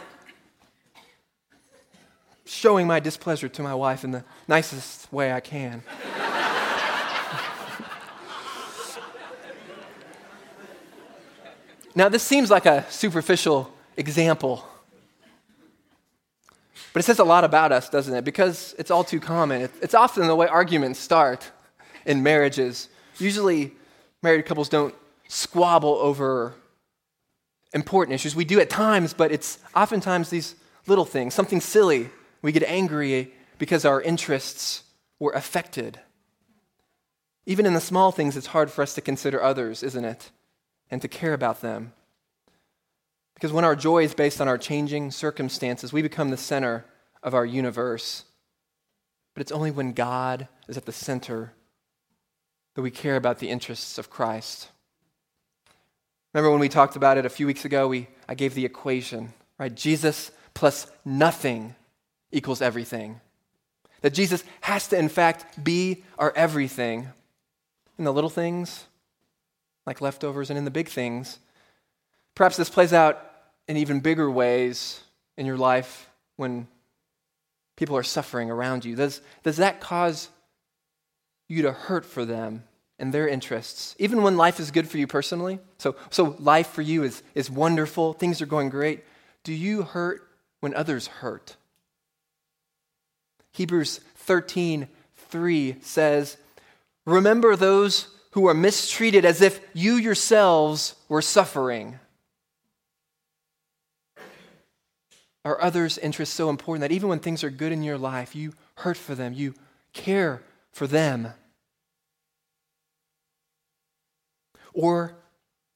showing 2.45 2.88
my 2.88 3.00
displeasure 3.00 3.47
to 3.50 3.63
my 3.63 3.73
wife 3.73 4.03
in 4.03 4.12
the 4.12 4.23
nicest 4.47 5.12
way 5.12 5.31
I 5.31 5.39
can. 5.39 5.83
now, 11.95 12.09
this 12.09 12.23
seems 12.23 12.51
like 12.51 12.65
a 12.65 12.85
superficial 12.89 13.71
example, 13.95 14.65
but 16.91 17.00
it 17.00 17.03
says 17.03 17.19
a 17.19 17.23
lot 17.23 17.43
about 17.43 17.71
us, 17.71 17.89
doesn't 17.89 18.13
it? 18.13 18.23
Because 18.23 18.75
it's 18.77 18.91
all 18.91 19.03
too 19.03 19.19
common. 19.19 19.69
It's 19.81 19.93
often 19.93 20.27
the 20.27 20.35
way 20.35 20.47
arguments 20.47 21.00
start 21.00 21.51
in 22.05 22.21
marriages. 22.21 22.89
Usually, 23.17 23.73
Married 24.23 24.45
couples 24.45 24.69
don't 24.69 24.95
squabble 25.27 25.95
over 25.95 26.53
important 27.73 28.15
issues. 28.15 28.35
We 28.38 28.45
do 28.45 28.62
at 28.62 28.69
times, 28.69 29.13
but 29.13 29.33
it's 29.33 29.59
oftentimes 29.75 30.29
these 30.29 30.55
little 30.88 31.03
things, 31.03 31.33
something 31.33 31.59
silly. 31.59 32.09
We 32.43 32.51
get 32.51 32.63
angry 32.63 33.33
because 33.57 33.85
our 33.85 34.01
interests 34.01 34.83
were 35.17 35.31
affected. 35.31 36.00
Even 37.45 37.65
in 37.65 37.73
the 37.73 37.81
small 37.81 38.12
things, 38.12 38.38
it's 38.38 38.47
hard 38.47 38.69
for 38.69 38.83
us 38.83 38.93
to 38.95 39.01
consider 39.01 39.41
others, 39.41 39.81
isn't 39.81 40.05
it? 40.05 40.29
And 40.91 41.01
to 41.01 41.07
care 41.07 41.33
about 41.33 41.62
them. 41.62 41.93
Because 43.33 43.51
when 43.51 43.65
our 43.65 43.75
joy 43.75 44.03
is 44.03 44.13
based 44.13 44.39
on 44.39 44.47
our 44.47 44.57
changing 44.57 45.12
circumstances, 45.12 45.91
we 45.91 46.01
become 46.01 46.29
the 46.29 46.38
center 46.38 46.85
of 47.23 47.33
our 47.33 47.45
universe. 47.45 48.25
But 49.33 49.41
it's 49.41 49.51
only 49.51 49.71
when 49.71 49.93
God 49.93 50.47
is 50.67 50.77
at 50.77 50.85
the 50.85 50.91
center 50.91 51.53
that 52.75 52.81
we 52.81 52.91
care 52.91 53.15
about 53.15 53.39
the 53.39 53.50
interests 53.50 53.97
of 53.97 54.09
Christ. 54.09 54.69
Remember 56.33 56.51
when 56.51 56.59
we 56.59 56.69
talked 56.69 56.95
about 56.95 57.17
it 57.17 57.25
a 57.25 57.29
few 57.29 57.47
weeks 57.47 57.63
ago, 57.65 57.88
we, 57.88 58.07
I 58.27 58.35
gave 58.35 58.53
the 58.53 58.65
equation, 58.65 59.33
right? 59.57 59.73
Jesus 59.73 60.31
plus 60.53 60.88
nothing 61.05 61.75
equals 62.33 62.61
everything. 62.61 63.21
That 64.01 64.13
Jesus 64.13 64.43
has 64.61 64.89
to, 64.89 64.99
in 64.99 65.07
fact, 65.07 65.63
be 65.63 66.03
our 66.17 66.33
everything 66.35 67.07
in 67.97 68.03
the 68.03 68.11
little 68.11 68.29
things, 68.29 68.85
like 69.85 70.01
leftovers, 70.01 70.49
and 70.49 70.57
in 70.57 70.65
the 70.65 70.71
big 70.71 70.89
things. 70.89 71.39
Perhaps 72.35 72.57
this 72.57 72.69
plays 72.69 72.91
out 72.91 73.23
in 73.67 73.77
even 73.77 74.01
bigger 74.01 74.29
ways 74.29 74.99
in 75.37 75.45
your 75.45 75.57
life 75.57 76.09
when 76.35 76.67
people 77.75 77.95
are 77.95 78.03
suffering 78.03 78.51
around 78.51 78.83
you. 78.83 78.95
Does, 78.95 79.21
does 79.43 79.57
that 79.57 79.79
cause 79.79 80.29
you 81.47 81.61
to 81.61 81.71
hurt 81.71 82.05
for 82.05 82.25
them 82.25 82.63
and 82.99 83.13
their 83.13 83.27
interests, 83.27 83.95
even 83.99 84.21
when 84.21 84.37
life 84.37 84.59
is 84.59 84.71
good 84.71 84.87
for 84.87 84.97
you 84.97 85.07
personally? 85.07 85.59
So, 85.77 85.95
so 86.09 86.35
life 86.39 86.67
for 86.67 86.81
you 86.81 87.03
is, 87.03 87.23
is 87.35 87.49
wonderful, 87.49 88.13
things 88.13 88.41
are 88.41 88.45
going 88.45 88.69
great. 88.69 89.03
Do 89.43 89.53
you 89.53 89.83
hurt 89.83 90.27
when 90.59 90.73
others 90.73 91.07
hurt? 91.07 91.55
Hebrews 93.53 94.00
13, 94.17 94.88
3 95.15 95.75
says, 95.81 96.38
Remember 97.05 97.55
those 97.55 98.07
who 98.31 98.48
are 98.48 98.53
mistreated 98.53 99.25
as 99.25 99.41
if 99.41 99.60
you 99.74 99.93
yourselves 99.93 100.95
were 101.07 101.22
suffering. 101.22 102.00
Are 105.45 105.62
others' 105.62 105.98
interests 105.98 106.33
so 106.33 106.50
important 106.50 106.81
that 106.81 106.93
even 106.93 107.10
when 107.10 107.19
things 107.19 107.43
are 107.43 107.50
good 107.50 107.72
in 107.72 107.83
your 107.83 107.98
life, 107.98 108.36
you 108.36 108.53
hurt 108.77 108.98
for 108.98 109.13
them, 109.13 109.33
you 109.33 109.53
care 109.93 110.41
for 110.72 110.88
them? 110.88 111.33
Or 114.74 115.15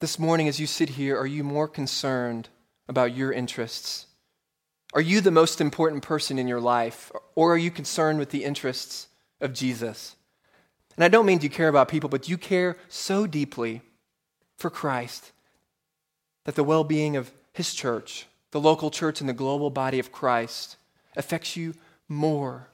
this 0.00 0.18
morning, 0.18 0.48
as 0.48 0.58
you 0.58 0.66
sit 0.66 0.90
here, 0.90 1.16
are 1.16 1.26
you 1.26 1.44
more 1.44 1.68
concerned 1.68 2.48
about 2.88 3.14
your 3.14 3.30
interests? 3.32 4.07
Are 4.94 5.00
you 5.00 5.20
the 5.20 5.30
most 5.30 5.60
important 5.60 6.02
person 6.02 6.38
in 6.38 6.48
your 6.48 6.60
life? 6.60 7.12
Or 7.34 7.52
are 7.52 7.58
you 7.58 7.70
concerned 7.70 8.18
with 8.18 8.30
the 8.30 8.44
interests 8.44 9.08
of 9.40 9.52
Jesus? 9.52 10.16
And 10.96 11.04
I 11.04 11.08
don't 11.08 11.26
mean 11.26 11.38
do 11.38 11.44
you 11.44 11.50
care 11.50 11.68
about 11.68 11.88
people, 11.88 12.08
but 12.08 12.22
do 12.22 12.30
you 12.30 12.38
care 12.38 12.76
so 12.88 13.26
deeply 13.26 13.82
for 14.56 14.70
Christ 14.70 15.32
that 16.44 16.54
the 16.54 16.64
well 16.64 16.84
being 16.84 17.16
of 17.16 17.30
his 17.52 17.74
church, 17.74 18.26
the 18.50 18.60
local 18.60 18.90
church, 18.90 19.20
and 19.20 19.28
the 19.28 19.34
global 19.34 19.70
body 19.70 19.98
of 19.98 20.10
Christ 20.10 20.76
affects 21.16 21.56
you 21.56 21.74
more 22.08 22.68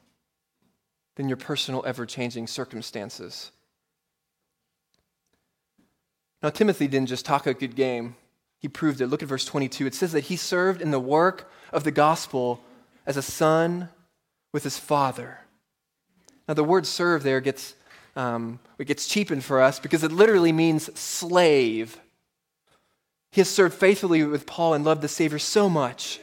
than 1.17 1.29
your 1.29 1.37
personal, 1.37 1.83
ever 1.87 2.07
changing 2.07 2.47
circumstances. 2.47 3.51
Now, 6.43 6.51
Timothy 6.51 6.89
didn't 6.89 7.09
just 7.09 7.25
talk 7.25 7.47
a 7.47 7.55
good 7.55 7.75
game, 7.75 8.17
he 8.65 8.69
proved 8.69 9.03
it. 9.03 9.09
Look 9.09 9.23
at 9.23 9.29
verse 9.29 9.45
22. 9.45 9.85
It 9.85 9.95
says 9.95 10.13
that 10.13 10.25
he 10.25 10.37
served 10.37 10.81
in 10.81 10.91
the 10.91 10.99
work 10.99 11.53
of 11.71 11.85
the 11.85 11.91
gospel 11.91 12.63
as 13.05 13.19
a 13.19 13.21
son 13.21 13.91
with 14.55 14.65
his 14.65 14.79
father. 14.79 15.41
Now, 16.49 16.55
the 16.55 16.65
word 16.65 16.87
serve 16.87 17.25
there 17.25 17.43
gets 17.43 17.75
um, 18.17 18.59
it 18.79 18.87
gets 18.87 19.07
cheapened 19.07 19.45
for 19.45 19.61
us 19.61 19.79
because 19.79 20.03
it 20.03 20.13
literally 20.13 20.51
means 20.51 20.99
slave. 20.99 21.99
He 23.33 23.43
has 23.43 23.51
served 23.51 23.75
faithfully 23.75 24.25
with 24.25 24.47
Paul 24.47 24.73
and 24.73 24.83
loved 24.83 25.03
the 25.03 25.09
Savior 25.09 25.39
so 25.39 25.69
much 25.69 26.19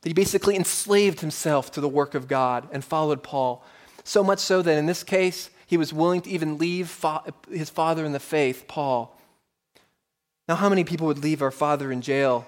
that 0.00 0.08
he 0.08 0.14
basically 0.14 0.56
enslaved 0.56 1.20
himself 1.20 1.70
to 1.72 1.80
the 1.80 1.88
work 1.88 2.16
of 2.16 2.26
God 2.26 2.66
and 2.72 2.84
followed 2.84 3.22
Paul. 3.22 3.64
So 4.02 4.24
much 4.24 4.40
so 4.40 4.62
that 4.62 4.78
in 4.78 4.86
this 4.86 5.04
case, 5.04 5.48
he 5.68 5.76
was 5.76 5.92
willing 5.92 6.22
to 6.22 6.30
even 6.30 6.58
leave 6.58 6.88
fa- 6.88 7.22
his 7.48 7.70
father 7.70 8.04
in 8.04 8.10
the 8.10 8.18
faith, 8.18 8.64
Paul. 8.66 9.16
Now, 10.48 10.56
how 10.56 10.68
many 10.68 10.84
people 10.84 11.06
would 11.06 11.18
leave 11.18 11.42
our 11.42 11.50
father 11.50 11.92
in 11.92 12.00
jail, 12.00 12.46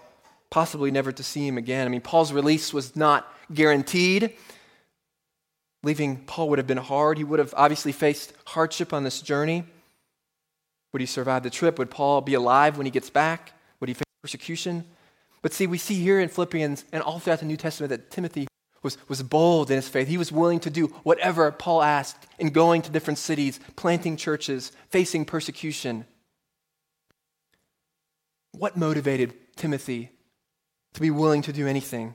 possibly 0.51 0.91
never 0.91 1.13
to 1.13 1.23
see 1.23 1.47
him 1.47 1.57
again? 1.57 1.87
I 1.87 1.91
mean, 1.91 2.01
Paul's 2.01 2.33
release 2.33 2.73
was 2.73 2.97
not 2.97 3.33
guaranteed. 3.53 4.35
Leaving 5.83 6.25
Paul 6.25 6.49
would 6.49 6.59
have 6.59 6.67
been 6.67 6.79
hard. 6.79 7.19
He 7.19 7.25
would 7.25 7.39
have 7.39 7.55
obviously 7.57 7.93
faced 7.93 8.33
hardship 8.47 8.93
on 8.93 9.05
this 9.05 9.21
journey. 9.21 9.65
Would 10.93 11.01
he 11.01 11.07
survive 11.07 11.43
the 11.43 11.51
trip? 11.51 11.79
Would 11.79 11.91
Paul 11.91 12.21
be 12.21 12.35
alive 12.35 12.77
when 12.77 12.87
he 12.87 12.91
gets 12.91 13.11
back? 13.11 13.53
Would 13.81 13.89
he 13.89 13.95
face 13.95 14.03
persecution? 14.23 14.85
But 15.43 15.53
see, 15.53 15.67
we 15.67 15.79
see 15.79 15.97
here 15.97 16.21
in 16.21 16.29
Philippians 16.29 16.85
and 16.93 17.03
all 17.03 17.19
throughout 17.19 17.41
the 17.41 17.47
New 17.47 17.57
Testament 17.57 17.91
that 17.91 18.11
Timothy 18.11 18.47
was, 18.83 18.97
was 19.09 19.23
bold 19.23 19.71
in 19.71 19.77
his 19.77 19.89
faith. 19.89 20.09
He 20.09 20.19
was 20.19 20.33
willing 20.33 20.61
to 20.61 20.71
do 20.71 20.87
whatever 21.03 21.51
Paul 21.53 21.83
asked 21.83 22.27
in 22.39 22.51
going 22.51 22.83
to 22.83 22.91
different 22.91 23.19
cities, 23.19 23.61
planting 23.77 24.17
churches, 24.17 24.73
facing 24.89 25.25
persecution. 25.25 26.07
What 28.57 28.77
motivated 28.77 29.35
Timothy 29.57 30.11
to 30.93 31.01
be 31.01 31.11
willing 31.11 31.43
to 31.43 31.53
do 31.53 31.67
anything? 31.67 32.15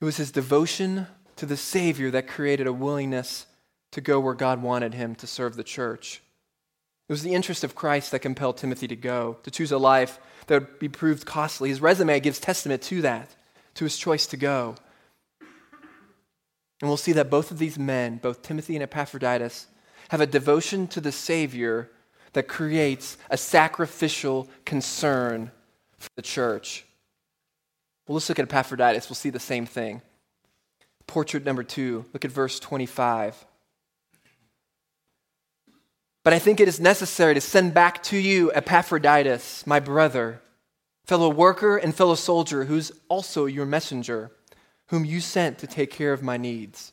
It 0.00 0.04
was 0.04 0.16
his 0.16 0.30
devotion 0.30 1.06
to 1.36 1.44
the 1.44 1.58
Savior 1.58 2.10
that 2.10 2.26
created 2.26 2.66
a 2.66 2.72
willingness 2.72 3.46
to 3.92 4.00
go 4.00 4.18
where 4.18 4.34
God 4.34 4.62
wanted 4.62 4.94
him 4.94 5.14
to 5.16 5.26
serve 5.26 5.56
the 5.56 5.64
church. 5.64 6.22
It 7.08 7.12
was 7.12 7.22
the 7.22 7.34
interest 7.34 7.64
of 7.64 7.74
Christ 7.74 8.10
that 8.12 8.20
compelled 8.20 8.56
Timothy 8.56 8.88
to 8.88 8.96
go, 8.96 9.36
to 9.42 9.50
choose 9.50 9.72
a 9.72 9.78
life 9.78 10.18
that 10.46 10.60
would 10.60 10.78
be 10.78 10.88
proved 10.88 11.26
costly. 11.26 11.68
His 11.68 11.82
resume 11.82 12.18
gives 12.20 12.40
testament 12.40 12.80
to 12.82 13.02
that, 13.02 13.36
to 13.74 13.84
his 13.84 13.98
choice 13.98 14.26
to 14.28 14.38
go. 14.38 14.74
And 16.80 16.88
we'll 16.88 16.96
see 16.96 17.12
that 17.12 17.30
both 17.30 17.50
of 17.50 17.58
these 17.58 17.78
men, 17.78 18.16
both 18.16 18.42
Timothy 18.42 18.74
and 18.74 18.82
Epaphroditus, 18.82 19.66
have 20.08 20.20
a 20.22 20.26
devotion 20.26 20.86
to 20.88 21.00
the 21.00 21.12
Savior 21.12 21.90
that 22.36 22.48
creates 22.48 23.16
a 23.30 23.36
sacrificial 23.38 24.46
concern 24.66 25.50
for 25.96 26.10
the 26.16 26.22
church. 26.22 26.84
Well, 28.06 28.14
let's 28.14 28.28
look 28.28 28.38
at 28.38 28.42
Epaphroditus. 28.42 29.08
We'll 29.08 29.14
see 29.14 29.30
the 29.30 29.40
same 29.40 29.64
thing. 29.64 30.02
Portrait 31.06 31.46
number 31.46 31.62
two, 31.62 32.04
look 32.12 32.26
at 32.26 32.30
verse 32.30 32.60
25. 32.60 33.46
But 36.24 36.34
I 36.34 36.38
think 36.38 36.60
it 36.60 36.68
is 36.68 36.78
necessary 36.78 37.32
to 37.32 37.40
send 37.40 37.72
back 37.72 38.02
to 38.02 38.18
you 38.18 38.52
Epaphroditus, 38.52 39.66
my 39.66 39.80
brother, 39.80 40.42
fellow 41.04 41.30
worker 41.30 41.78
and 41.78 41.94
fellow 41.94 42.16
soldier, 42.16 42.64
who's 42.64 42.92
also 43.08 43.46
your 43.46 43.64
messenger, 43.64 44.30
whom 44.88 45.06
you 45.06 45.22
sent 45.22 45.56
to 45.60 45.66
take 45.66 45.90
care 45.90 46.12
of 46.12 46.22
my 46.22 46.36
needs. 46.36 46.92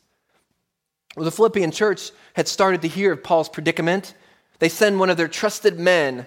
Well, 1.16 1.26
the 1.26 1.30
Philippian 1.30 1.70
church 1.70 2.12
had 2.32 2.48
started 2.48 2.80
to 2.80 2.88
hear 2.88 3.12
of 3.12 3.22
Paul's 3.22 3.50
predicament. 3.50 4.14
They 4.58 4.68
send 4.68 4.98
one 4.98 5.10
of 5.10 5.16
their 5.16 5.28
trusted 5.28 5.78
men, 5.78 6.26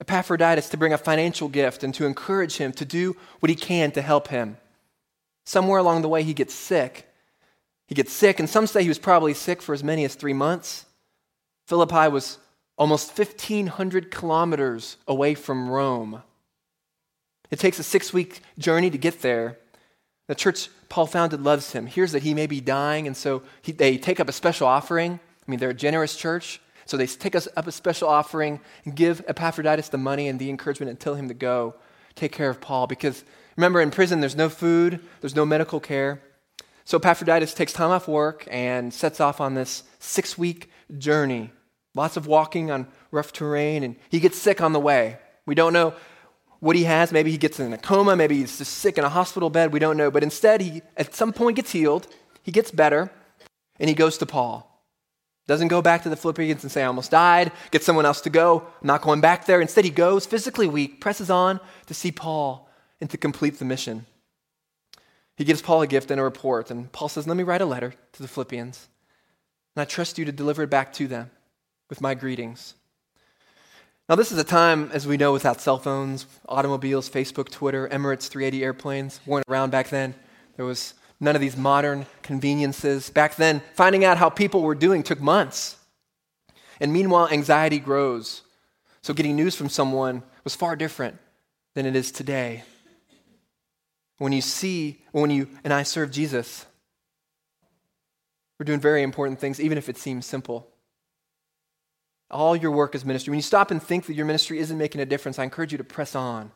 Epaphroditus, 0.00 0.68
to 0.70 0.76
bring 0.76 0.92
a 0.92 0.98
financial 0.98 1.48
gift 1.48 1.84
and 1.84 1.94
to 1.94 2.06
encourage 2.06 2.56
him 2.56 2.72
to 2.72 2.84
do 2.84 3.16
what 3.40 3.50
he 3.50 3.56
can 3.56 3.90
to 3.92 4.02
help 4.02 4.28
him. 4.28 4.56
Somewhere 5.44 5.78
along 5.78 6.02
the 6.02 6.08
way, 6.08 6.22
he 6.22 6.34
gets 6.34 6.54
sick. 6.54 7.08
He 7.86 7.94
gets 7.94 8.12
sick, 8.12 8.40
and 8.40 8.48
some 8.48 8.66
say 8.66 8.82
he 8.82 8.88
was 8.88 8.98
probably 8.98 9.34
sick 9.34 9.60
for 9.60 9.74
as 9.74 9.84
many 9.84 10.04
as 10.04 10.14
three 10.14 10.32
months. 10.32 10.86
Philippi 11.66 12.08
was 12.08 12.38
almost 12.78 13.16
1,500 13.16 14.10
kilometers 14.10 14.96
away 15.06 15.34
from 15.34 15.68
Rome. 15.68 16.22
It 17.50 17.58
takes 17.58 17.78
a 17.78 17.82
six 17.82 18.14
week 18.14 18.40
journey 18.58 18.88
to 18.88 18.96
get 18.96 19.20
there. 19.20 19.58
The 20.26 20.34
church 20.34 20.70
Paul 20.88 21.06
founded 21.06 21.42
loves 21.42 21.72
him, 21.72 21.86
hears 21.86 22.12
that 22.12 22.22
he 22.22 22.32
may 22.32 22.46
be 22.46 22.60
dying, 22.60 23.06
and 23.06 23.16
so 23.16 23.42
he, 23.60 23.72
they 23.72 23.98
take 23.98 24.20
up 24.20 24.28
a 24.28 24.32
special 24.32 24.66
offering. 24.66 25.20
I 25.46 25.50
mean, 25.50 25.60
they're 25.60 25.70
a 25.70 25.74
generous 25.74 26.16
church, 26.16 26.61
so 26.86 26.96
they 26.96 27.06
take 27.06 27.34
us 27.34 27.48
up 27.56 27.66
a 27.66 27.72
special 27.72 28.08
offering 28.08 28.60
and 28.84 28.94
give 28.94 29.24
Epaphroditus 29.28 29.88
the 29.88 29.98
money 29.98 30.28
and 30.28 30.38
the 30.38 30.50
encouragement 30.50 30.90
and 30.90 31.00
tell 31.00 31.14
him 31.14 31.28
to 31.28 31.34
go 31.34 31.74
take 32.14 32.32
care 32.32 32.50
of 32.50 32.60
Paul 32.60 32.86
because 32.86 33.24
Remember, 33.56 33.80
in 33.80 33.90
prison, 33.90 34.20
there's 34.20 34.36
no 34.36 34.48
food, 34.48 35.00
there's 35.20 35.36
no 35.36 35.44
medical 35.44 35.80
care. 35.80 36.22
So 36.84 36.98
Epaphroditus 36.98 37.54
takes 37.54 37.72
time 37.72 37.90
off 37.90 38.08
work 38.08 38.46
and 38.50 38.92
sets 38.92 39.20
off 39.20 39.40
on 39.40 39.54
this 39.54 39.84
six 39.98 40.36
week 40.38 40.70
journey. 40.98 41.50
Lots 41.94 42.16
of 42.16 42.26
walking 42.26 42.70
on 42.70 42.86
rough 43.10 43.32
terrain, 43.32 43.82
and 43.82 43.96
he 44.08 44.18
gets 44.18 44.38
sick 44.38 44.60
on 44.60 44.72
the 44.72 44.80
way. 44.80 45.18
We 45.44 45.54
don't 45.54 45.74
know 45.74 45.94
what 46.60 46.76
he 46.76 46.84
has. 46.84 47.12
Maybe 47.12 47.30
he 47.30 47.36
gets 47.36 47.60
in 47.60 47.72
a 47.72 47.78
coma, 47.78 48.16
maybe 48.16 48.36
he's 48.36 48.58
just 48.58 48.74
sick 48.74 48.96
in 48.96 49.04
a 49.04 49.08
hospital 49.10 49.50
bed. 49.50 49.72
We 49.72 49.78
don't 49.78 49.96
know. 49.96 50.10
But 50.10 50.22
instead, 50.22 50.62
he 50.62 50.82
at 50.96 51.14
some 51.14 51.32
point 51.32 51.56
gets 51.56 51.72
healed, 51.72 52.06
he 52.42 52.50
gets 52.50 52.70
better, 52.70 53.10
and 53.78 53.88
he 53.88 53.94
goes 53.94 54.16
to 54.18 54.26
Paul. 54.26 54.71
Doesn't 55.52 55.68
go 55.68 55.82
back 55.82 56.04
to 56.04 56.08
the 56.08 56.16
Philippians 56.16 56.62
and 56.62 56.72
say, 56.72 56.82
I 56.82 56.86
almost 56.86 57.10
died, 57.10 57.52
get 57.72 57.84
someone 57.84 58.06
else 58.06 58.22
to 58.22 58.30
go. 58.30 58.60
I'm 58.80 58.86
not 58.86 59.02
going 59.02 59.20
back 59.20 59.44
there. 59.44 59.60
Instead, 59.60 59.84
he 59.84 59.90
goes 59.90 60.24
physically 60.24 60.66
weak, 60.66 60.98
presses 60.98 61.28
on 61.28 61.60
to 61.88 61.92
see 61.92 62.10
Paul 62.10 62.70
and 63.02 63.10
to 63.10 63.18
complete 63.18 63.58
the 63.58 63.66
mission. 63.66 64.06
He 65.36 65.44
gives 65.44 65.60
Paul 65.60 65.82
a 65.82 65.86
gift 65.86 66.10
and 66.10 66.18
a 66.18 66.24
report, 66.24 66.70
and 66.70 66.90
Paul 66.90 67.10
says, 67.10 67.26
Let 67.26 67.36
me 67.36 67.42
write 67.42 67.60
a 67.60 67.66
letter 67.66 67.92
to 68.12 68.22
the 68.22 68.28
Philippians, 68.28 68.88
and 69.76 69.82
I 69.82 69.84
trust 69.84 70.16
you 70.16 70.24
to 70.24 70.32
deliver 70.32 70.62
it 70.62 70.70
back 70.70 70.90
to 70.94 71.06
them 71.06 71.30
with 71.90 72.00
my 72.00 72.14
greetings. 72.14 72.72
Now, 74.08 74.14
this 74.14 74.32
is 74.32 74.38
a 74.38 74.44
time, 74.44 74.88
as 74.94 75.06
we 75.06 75.18
know, 75.18 75.34
without 75.34 75.60
cell 75.60 75.76
phones, 75.76 76.24
automobiles, 76.48 77.10
Facebook, 77.10 77.50
Twitter, 77.50 77.88
Emirates 77.88 78.28
380 78.28 78.64
airplanes 78.64 79.20
weren't 79.26 79.44
around 79.50 79.68
back 79.68 79.90
then. 79.90 80.14
There 80.56 80.64
was 80.64 80.94
none 81.22 81.36
of 81.36 81.40
these 81.40 81.56
modern 81.56 82.04
conveniences. 82.22 83.08
Back 83.08 83.36
then, 83.36 83.62
finding 83.74 84.04
out 84.04 84.18
how 84.18 84.28
people 84.28 84.60
were 84.60 84.74
doing 84.74 85.02
took 85.02 85.20
months. 85.20 85.76
And 86.80 86.92
meanwhile, 86.92 87.28
anxiety 87.28 87.78
grows. 87.78 88.42
So, 89.02 89.14
getting 89.14 89.36
news 89.36 89.54
from 89.54 89.68
someone 89.68 90.24
was 90.42 90.56
far 90.56 90.74
different 90.76 91.16
than 91.74 91.86
it 91.86 91.94
is 91.94 92.10
today. 92.10 92.64
When 94.18 94.32
you 94.32 94.40
see, 94.40 95.00
when 95.12 95.30
you 95.30 95.48
and 95.64 95.72
I 95.72 95.84
serve 95.84 96.10
Jesus, 96.10 96.66
we're 98.58 98.64
doing 98.64 98.80
very 98.80 99.02
important 99.02 99.38
things, 99.38 99.60
even 99.60 99.78
if 99.78 99.88
it 99.88 99.96
seems 99.96 100.26
simple. 100.26 100.68
All 102.30 102.56
your 102.56 102.70
work 102.70 102.94
is 102.94 103.04
ministry. 103.04 103.30
When 103.30 103.38
you 103.38 103.42
stop 103.42 103.70
and 103.70 103.82
think 103.82 104.06
that 104.06 104.14
your 104.14 104.26
ministry 104.26 104.58
isn't 104.58 104.78
making 104.78 105.00
a 105.00 105.06
difference, 105.06 105.38
I 105.38 105.44
encourage 105.44 105.72
you 105.72 105.78
to 105.78 105.84
press 105.84 106.14
on. 106.14 106.50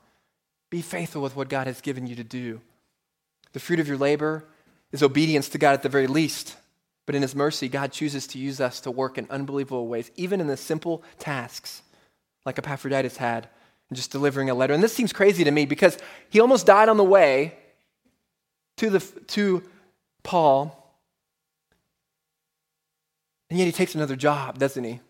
Be 0.71 0.83
faithful 0.83 1.23
with 1.23 1.37
what 1.37 1.49
God 1.49 1.67
has 1.67 1.81
given 1.81 2.07
you 2.07 2.17
to 2.17 2.25
do. 2.25 2.61
The 3.53 3.61
fruit 3.61 3.79
of 3.79 3.87
your 3.87 3.97
labor 3.97 4.45
is 4.97 5.03
obedience 5.03 5.49
to 5.51 5.59
God 5.59 5.73
at 5.73 5.83
the 5.83 5.89
very 5.89 6.07
least. 6.07 6.57
But 7.07 7.15
in 7.15 7.23
His 7.23 7.35
mercy, 7.35 7.69
God 7.69 7.93
chooses 7.93 8.27
to 8.29 8.39
use 8.39 8.61
us 8.61 8.81
to 8.81 8.91
work 8.91 9.17
in 9.17 9.27
unbelievable 9.31 9.87
ways, 9.87 10.11
even 10.17 10.41
in 10.41 10.49
the 10.49 10.57
simple 10.57 11.03
tasks 11.19 11.83
like 12.45 12.59
Epaphroditus 12.59 13.17
had 13.17 13.49
just 13.93 14.11
delivering 14.11 14.51
a 14.51 14.55
letter. 14.55 14.75
And 14.75 14.83
this 14.83 14.93
seems 14.93 15.13
crazy 15.13 15.45
to 15.45 15.51
me 15.51 15.65
because 15.65 15.97
he 16.29 16.41
almost 16.41 16.67
died 16.67 16.89
on 16.89 16.97
the 16.97 17.05
way 17.05 17.57
to, 18.79 18.91
the, 18.91 19.01
to 19.29 19.63
Paul. 20.23 20.73
And 23.49 23.59
yet 23.59 23.67
he 23.67 23.73
takes 23.73 23.95
another 23.95 24.17
job, 24.17 24.59
doesn't 24.59 24.83
he? 24.83 25.01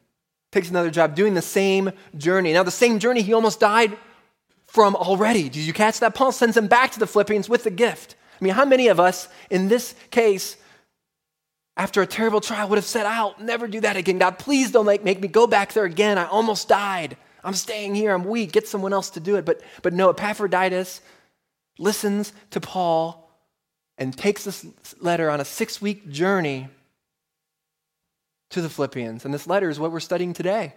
Takes 0.52 0.68
another 0.68 0.90
job 0.90 1.14
doing 1.14 1.34
the 1.34 1.42
same 1.42 1.90
journey. 2.16 2.52
Now, 2.52 2.62
the 2.62 2.70
same 2.70 2.98
journey 2.98 3.22
he 3.22 3.32
almost 3.32 3.60
died 3.60 3.96
from 4.66 4.94
already. 4.94 5.44
Did 5.44 5.62
you 5.62 5.72
catch 5.72 6.00
that? 6.00 6.14
Paul 6.14 6.32
sends 6.32 6.56
him 6.56 6.66
back 6.66 6.92
to 6.92 6.98
the 6.98 7.06
Philippians 7.06 7.48
with 7.48 7.64
the 7.64 7.70
gift. 7.70 8.14
I 8.38 8.44
mean, 8.44 8.54
how 8.54 8.64
many 8.64 8.88
of 8.88 9.00
us 9.00 9.28
in 9.50 9.68
this 9.68 9.94
case, 10.10 10.56
after 11.76 12.02
a 12.02 12.06
terrible 12.06 12.40
trial, 12.40 12.68
would 12.68 12.76
have 12.76 12.84
said, 12.84 13.06
I'll 13.06 13.34
never 13.40 13.66
do 13.66 13.80
that 13.80 13.96
again. 13.96 14.18
God, 14.18 14.38
please 14.38 14.70
don't 14.70 14.86
make, 14.86 15.04
make 15.04 15.20
me 15.20 15.28
go 15.28 15.46
back 15.46 15.72
there 15.72 15.84
again. 15.84 16.18
I 16.18 16.26
almost 16.26 16.68
died. 16.68 17.16
I'm 17.42 17.54
staying 17.54 17.94
here. 17.94 18.12
I'm 18.12 18.24
weak. 18.24 18.52
Get 18.52 18.68
someone 18.68 18.92
else 18.92 19.10
to 19.10 19.20
do 19.20 19.36
it. 19.36 19.44
But, 19.44 19.62
but 19.82 19.92
no, 19.92 20.10
Epaphroditus 20.10 21.00
listens 21.78 22.32
to 22.50 22.60
Paul 22.60 23.30
and 23.98 24.16
takes 24.16 24.44
this 24.44 24.66
letter 25.00 25.30
on 25.30 25.40
a 25.40 25.44
six 25.44 25.80
week 25.80 26.10
journey 26.10 26.68
to 28.50 28.60
the 28.60 28.68
Philippians. 28.68 29.24
And 29.24 29.32
this 29.32 29.46
letter 29.46 29.70
is 29.70 29.78
what 29.78 29.92
we're 29.92 30.00
studying 30.00 30.32
today 30.32 30.74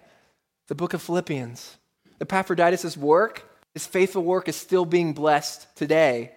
the 0.67 0.75
book 0.75 0.93
of 0.93 1.01
Philippians. 1.01 1.77
Epaphroditus' 2.21 2.95
work, 2.95 3.49
his 3.73 3.87
faithful 3.87 4.23
work, 4.23 4.47
is 4.47 4.55
still 4.55 4.85
being 4.85 5.13
blessed 5.13 5.67
today 5.75 6.31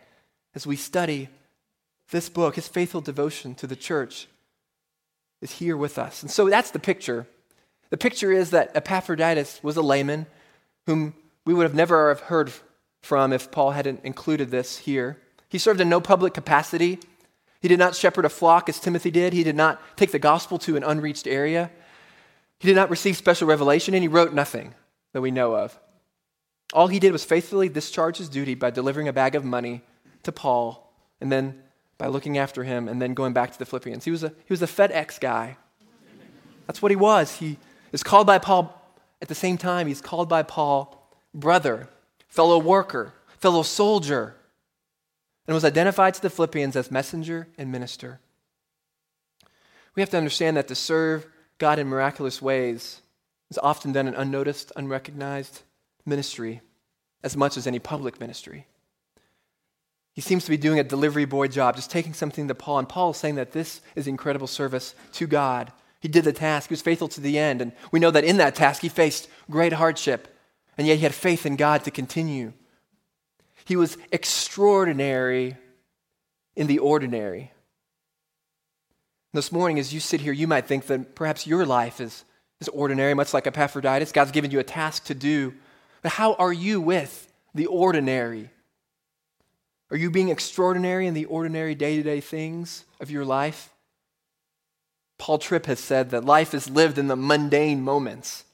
as 0.54 0.66
we 0.66 0.76
study 0.76 1.28
this 2.10 2.28
book, 2.28 2.56
his 2.56 2.68
faithful 2.68 3.00
devotion 3.00 3.54
to 3.56 3.66
the 3.66 3.76
church 3.76 4.28
is 5.40 5.52
here 5.52 5.76
with 5.76 5.98
us. 5.98 6.22
And 6.22 6.30
so 6.30 6.48
that's 6.48 6.70
the 6.70 6.78
picture. 6.78 7.26
The 7.90 7.96
picture 7.96 8.32
is 8.32 8.50
that 8.50 8.70
Epaphroditus 8.74 9.60
was 9.62 9.76
a 9.76 9.82
layman 9.82 10.26
whom 10.86 11.14
we 11.44 11.54
would 11.54 11.64
have 11.64 11.74
never 11.74 12.08
have 12.10 12.20
heard 12.20 12.52
from 13.02 13.32
if 13.32 13.50
Paul 13.50 13.72
hadn't 13.72 14.04
included 14.04 14.50
this 14.50 14.78
here. 14.78 15.18
He 15.48 15.58
served 15.58 15.80
in 15.80 15.88
no 15.88 16.00
public 16.00 16.34
capacity. 16.34 17.00
He 17.60 17.68
did 17.68 17.78
not 17.78 17.94
shepherd 17.94 18.24
a 18.24 18.28
flock 18.28 18.68
as 18.68 18.78
Timothy 18.78 19.10
did. 19.10 19.32
He 19.32 19.44
did 19.44 19.56
not 19.56 19.80
take 19.96 20.12
the 20.12 20.18
gospel 20.18 20.58
to 20.60 20.76
an 20.76 20.84
unreached 20.84 21.26
area. 21.26 21.70
He 22.60 22.68
did 22.68 22.76
not 22.76 22.90
receive 22.90 23.16
special 23.16 23.48
revelation, 23.48 23.94
and 23.94 24.02
he 24.02 24.08
wrote 24.08 24.32
nothing 24.32 24.74
that 25.12 25.20
we 25.20 25.30
know 25.30 25.54
of. 25.56 25.78
All 26.72 26.86
he 26.86 27.00
did 27.00 27.12
was 27.12 27.24
faithfully 27.24 27.68
discharge 27.68 28.18
his 28.18 28.28
duty 28.28 28.54
by 28.54 28.70
delivering 28.70 29.08
a 29.08 29.12
bag 29.12 29.34
of 29.34 29.44
money 29.44 29.82
to 30.22 30.32
Paul, 30.32 30.92
and 31.20 31.30
then 31.30 31.62
by 31.98 32.06
looking 32.08 32.38
after 32.38 32.64
him, 32.64 32.88
and 32.88 33.00
then 33.00 33.14
going 33.14 33.32
back 33.32 33.52
to 33.52 33.58
the 33.58 33.66
Philippians. 33.66 34.04
He 34.04 34.10
was 34.10 34.24
a, 34.24 34.28
he 34.28 34.52
was 34.52 34.62
a 34.62 34.66
FedEx 34.66 35.20
guy. 35.20 35.56
That's 36.66 36.82
what 36.82 36.90
he 36.90 36.96
was. 36.96 37.36
He 37.36 37.58
is 37.92 38.02
called 38.02 38.26
by 38.26 38.38
Paul, 38.38 38.78
at 39.20 39.28
the 39.28 39.34
same 39.34 39.56
time, 39.56 39.86
he's 39.86 40.00
called 40.00 40.28
by 40.28 40.42
Paul 40.42 40.98
brother, 41.34 41.88
fellow 42.28 42.58
worker, 42.58 43.14
fellow 43.38 43.62
soldier, 43.62 44.34
and 45.46 45.54
was 45.54 45.64
identified 45.64 46.14
to 46.14 46.22
the 46.22 46.30
Philippians 46.30 46.76
as 46.76 46.90
messenger 46.90 47.48
and 47.58 47.70
minister. 47.70 48.20
We 49.94 50.02
have 50.02 50.10
to 50.10 50.18
understand 50.18 50.56
that 50.56 50.68
to 50.68 50.74
serve 50.74 51.26
God 51.58 51.78
in 51.78 51.86
miraculous 51.86 52.40
ways 52.40 53.02
is 53.50 53.58
often 53.58 53.92
done 53.92 54.08
in 54.08 54.14
unnoticed, 54.14 54.72
unrecognized 54.76 55.62
ministry 56.06 56.62
as 57.22 57.36
much 57.36 57.56
as 57.56 57.66
any 57.66 57.78
public 57.78 58.18
ministry. 58.18 58.66
He 60.14 60.20
seems 60.20 60.44
to 60.44 60.50
be 60.50 60.56
doing 60.56 60.78
a 60.78 60.84
delivery 60.84 61.24
boy 61.24 61.48
job, 61.48 61.76
just 61.76 61.90
taking 61.90 62.12
something 62.12 62.48
to 62.48 62.54
Paul. 62.54 62.80
And 62.80 62.88
Paul 62.88 63.10
is 63.10 63.16
saying 63.16 63.36
that 63.36 63.52
this 63.52 63.80
is 63.94 64.06
incredible 64.06 64.46
service 64.46 64.94
to 65.12 65.26
God. 65.26 65.72
He 66.00 66.08
did 66.08 66.24
the 66.24 66.32
task, 66.32 66.68
he 66.68 66.72
was 66.72 66.82
faithful 66.82 67.08
to 67.08 67.20
the 67.20 67.38
end. 67.38 67.62
And 67.62 67.72
we 67.90 68.00
know 68.00 68.10
that 68.10 68.24
in 68.24 68.36
that 68.38 68.54
task, 68.54 68.82
he 68.82 68.88
faced 68.88 69.28
great 69.50 69.72
hardship, 69.72 70.36
and 70.76 70.86
yet 70.86 70.96
he 70.96 71.04
had 71.04 71.14
faith 71.14 71.46
in 71.46 71.56
God 71.56 71.84
to 71.84 71.90
continue. 71.90 72.52
He 73.64 73.76
was 73.76 73.96
extraordinary 74.10 75.56
in 76.56 76.66
the 76.66 76.80
ordinary. 76.80 77.52
This 79.32 79.52
morning, 79.52 79.78
as 79.78 79.94
you 79.94 80.00
sit 80.00 80.20
here, 80.20 80.32
you 80.32 80.46
might 80.46 80.66
think 80.66 80.86
that 80.88 81.14
perhaps 81.14 81.46
your 81.46 81.64
life 81.64 82.00
is, 82.00 82.24
is 82.60 82.68
ordinary, 82.68 83.14
much 83.14 83.32
like 83.32 83.46
Epaphroditus. 83.46 84.12
God's 84.12 84.32
given 84.32 84.50
you 84.50 84.58
a 84.58 84.64
task 84.64 85.04
to 85.04 85.14
do. 85.14 85.54
But 86.02 86.12
how 86.12 86.34
are 86.34 86.52
you 86.52 86.80
with 86.80 87.32
the 87.54 87.66
ordinary? 87.66 88.50
Are 89.92 89.98
you 89.98 90.10
being 90.10 90.30
extraordinary 90.30 91.06
in 91.06 91.12
the 91.12 91.26
ordinary 91.26 91.74
day 91.74 91.96
to 91.96 92.02
day 92.02 92.20
things 92.22 92.86
of 92.98 93.10
your 93.10 93.26
life? 93.26 93.68
Paul 95.18 95.36
Tripp 95.36 95.66
has 95.66 95.80
said 95.80 96.10
that 96.10 96.24
life 96.24 96.54
is 96.54 96.70
lived 96.70 96.96
in 96.96 97.08
the 97.08 97.14
mundane 97.14 97.82
moments, 97.82 98.44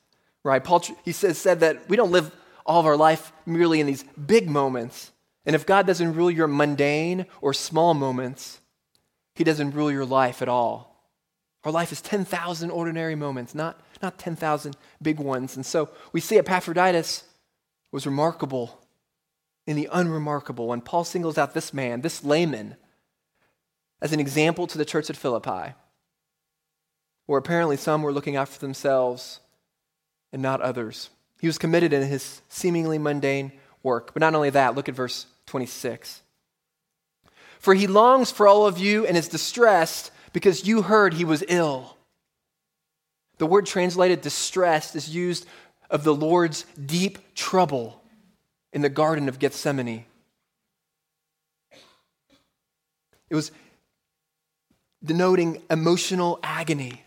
right? 0.42 0.62
Paul, 0.62 0.82
he 1.04 1.12
says, 1.12 1.38
said 1.38 1.60
that 1.60 1.88
we 1.88 1.96
don't 1.96 2.10
live 2.10 2.32
all 2.66 2.80
of 2.80 2.86
our 2.86 2.96
life 2.96 3.32
merely 3.46 3.78
in 3.78 3.86
these 3.86 4.02
big 4.02 4.50
moments. 4.50 5.12
And 5.46 5.54
if 5.54 5.64
God 5.64 5.86
doesn't 5.86 6.14
rule 6.14 6.30
your 6.30 6.48
mundane 6.48 7.24
or 7.40 7.54
small 7.54 7.94
moments, 7.94 8.60
he 9.36 9.44
doesn't 9.44 9.70
rule 9.70 9.92
your 9.92 10.04
life 10.04 10.42
at 10.42 10.48
all. 10.48 11.08
Our 11.62 11.70
life 11.70 11.92
is 11.92 12.00
10,000 12.00 12.70
ordinary 12.70 13.14
moments, 13.14 13.54
not, 13.54 13.80
not 14.02 14.18
10,000 14.18 14.76
big 15.00 15.20
ones. 15.20 15.54
And 15.54 15.64
so 15.64 15.88
we 16.12 16.20
see 16.20 16.36
Epaphroditus 16.36 17.22
was 17.92 18.06
remarkable 18.06 18.80
in 19.68 19.76
the 19.76 19.88
unremarkable. 19.92 20.72
And 20.72 20.82
Paul 20.82 21.04
singles 21.04 21.36
out 21.36 21.52
this 21.52 21.74
man, 21.74 22.00
this 22.00 22.24
layman, 22.24 22.76
as 24.00 24.14
an 24.14 24.18
example 24.18 24.66
to 24.66 24.78
the 24.78 24.84
church 24.86 25.10
at 25.10 25.16
Philippi, 25.16 25.74
where 27.26 27.38
apparently 27.38 27.76
some 27.76 28.02
were 28.02 28.12
looking 28.12 28.34
out 28.34 28.48
for 28.48 28.58
themselves 28.60 29.40
and 30.32 30.40
not 30.40 30.62
others. 30.62 31.10
He 31.38 31.46
was 31.46 31.58
committed 31.58 31.92
in 31.92 32.08
his 32.08 32.40
seemingly 32.48 32.96
mundane 32.96 33.52
work. 33.82 34.14
But 34.14 34.20
not 34.20 34.34
only 34.34 34.48
that, 34.50 34.74
look 34.74 34.88
at 34.88 34.94
verse 34.94 35.26
26. 35.44 36.22
For 37.58 37.74
he 37.74 37.86
longs 37.86 38.30
for 38.30 38.48
all 38.48 38.66
of 38.66 38.78
you 38.78 39.04
and 39.04 39.18
is 39.18 39.28
distressed 39.28 40.10
because 40.32 40.66
you 40.66 40.80
heard 40.80 41.12
he 41.12 41.26
was 41.26 41.44
ill. 41.46 41.98
The 43.36 43.46
word 43.46 43.66
translated 43.66 44.22
distressed 44.22 44.96
is 44.96 45.14
used 45.14 45.44
of 45.90 46.04
the 46.04 46.14
Lord's 46.14 46.64
deep 46.86 47.34
trouble 47.34 48.02
in 48.72 48.82
the 48.82 48.88
Garden 48.88 49.28
of 49.28 49.38
Gethsemane. 49.38 50.04
It 53.30 53.34
was 53.34 53.52
denoting 55.04 55.62
emotional 55.70 56.38
agony. 56.42 57.02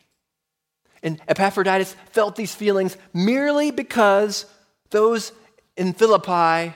And 1.04 1.19
Epaphroditus 1.28 1.95
felt 2.12 2.36
these 2.36 2.54
feelings 2.54 2.95
merely 3.13 3.71
because 3.71 4.45
those 4.91 5.32
in 5.76 5.93
Philippi 5.93 6.76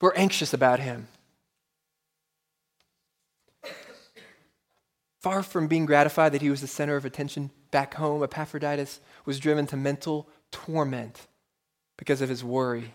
were 0.00 0.16
anxious 0.16 0.52
about 0.52 0.80
him. 0.80 1.06
Far 5.20 5.42
from 5.42 5.68
being 5.68 5.84
gratified 5.84 6.32
that 6.32 6.40
he 6.40 6.50
was 6.50 6.62
the 6.62 6.66
center 6.66 6.96
of 6.96 7.04
attention 7.04 7.50
back 7.70 7.94
home, 7.94 8.22
Epaphroditus 8.22 9.00
was 9.26 9.38
driven 9.38 9.66
to 9.66 9.76
mental 9.76 10.26
torment 10.50 11.28
because 11.98 12.22
of 12.22 12.30
his 12.30 12.42
worry. 12.42 12.94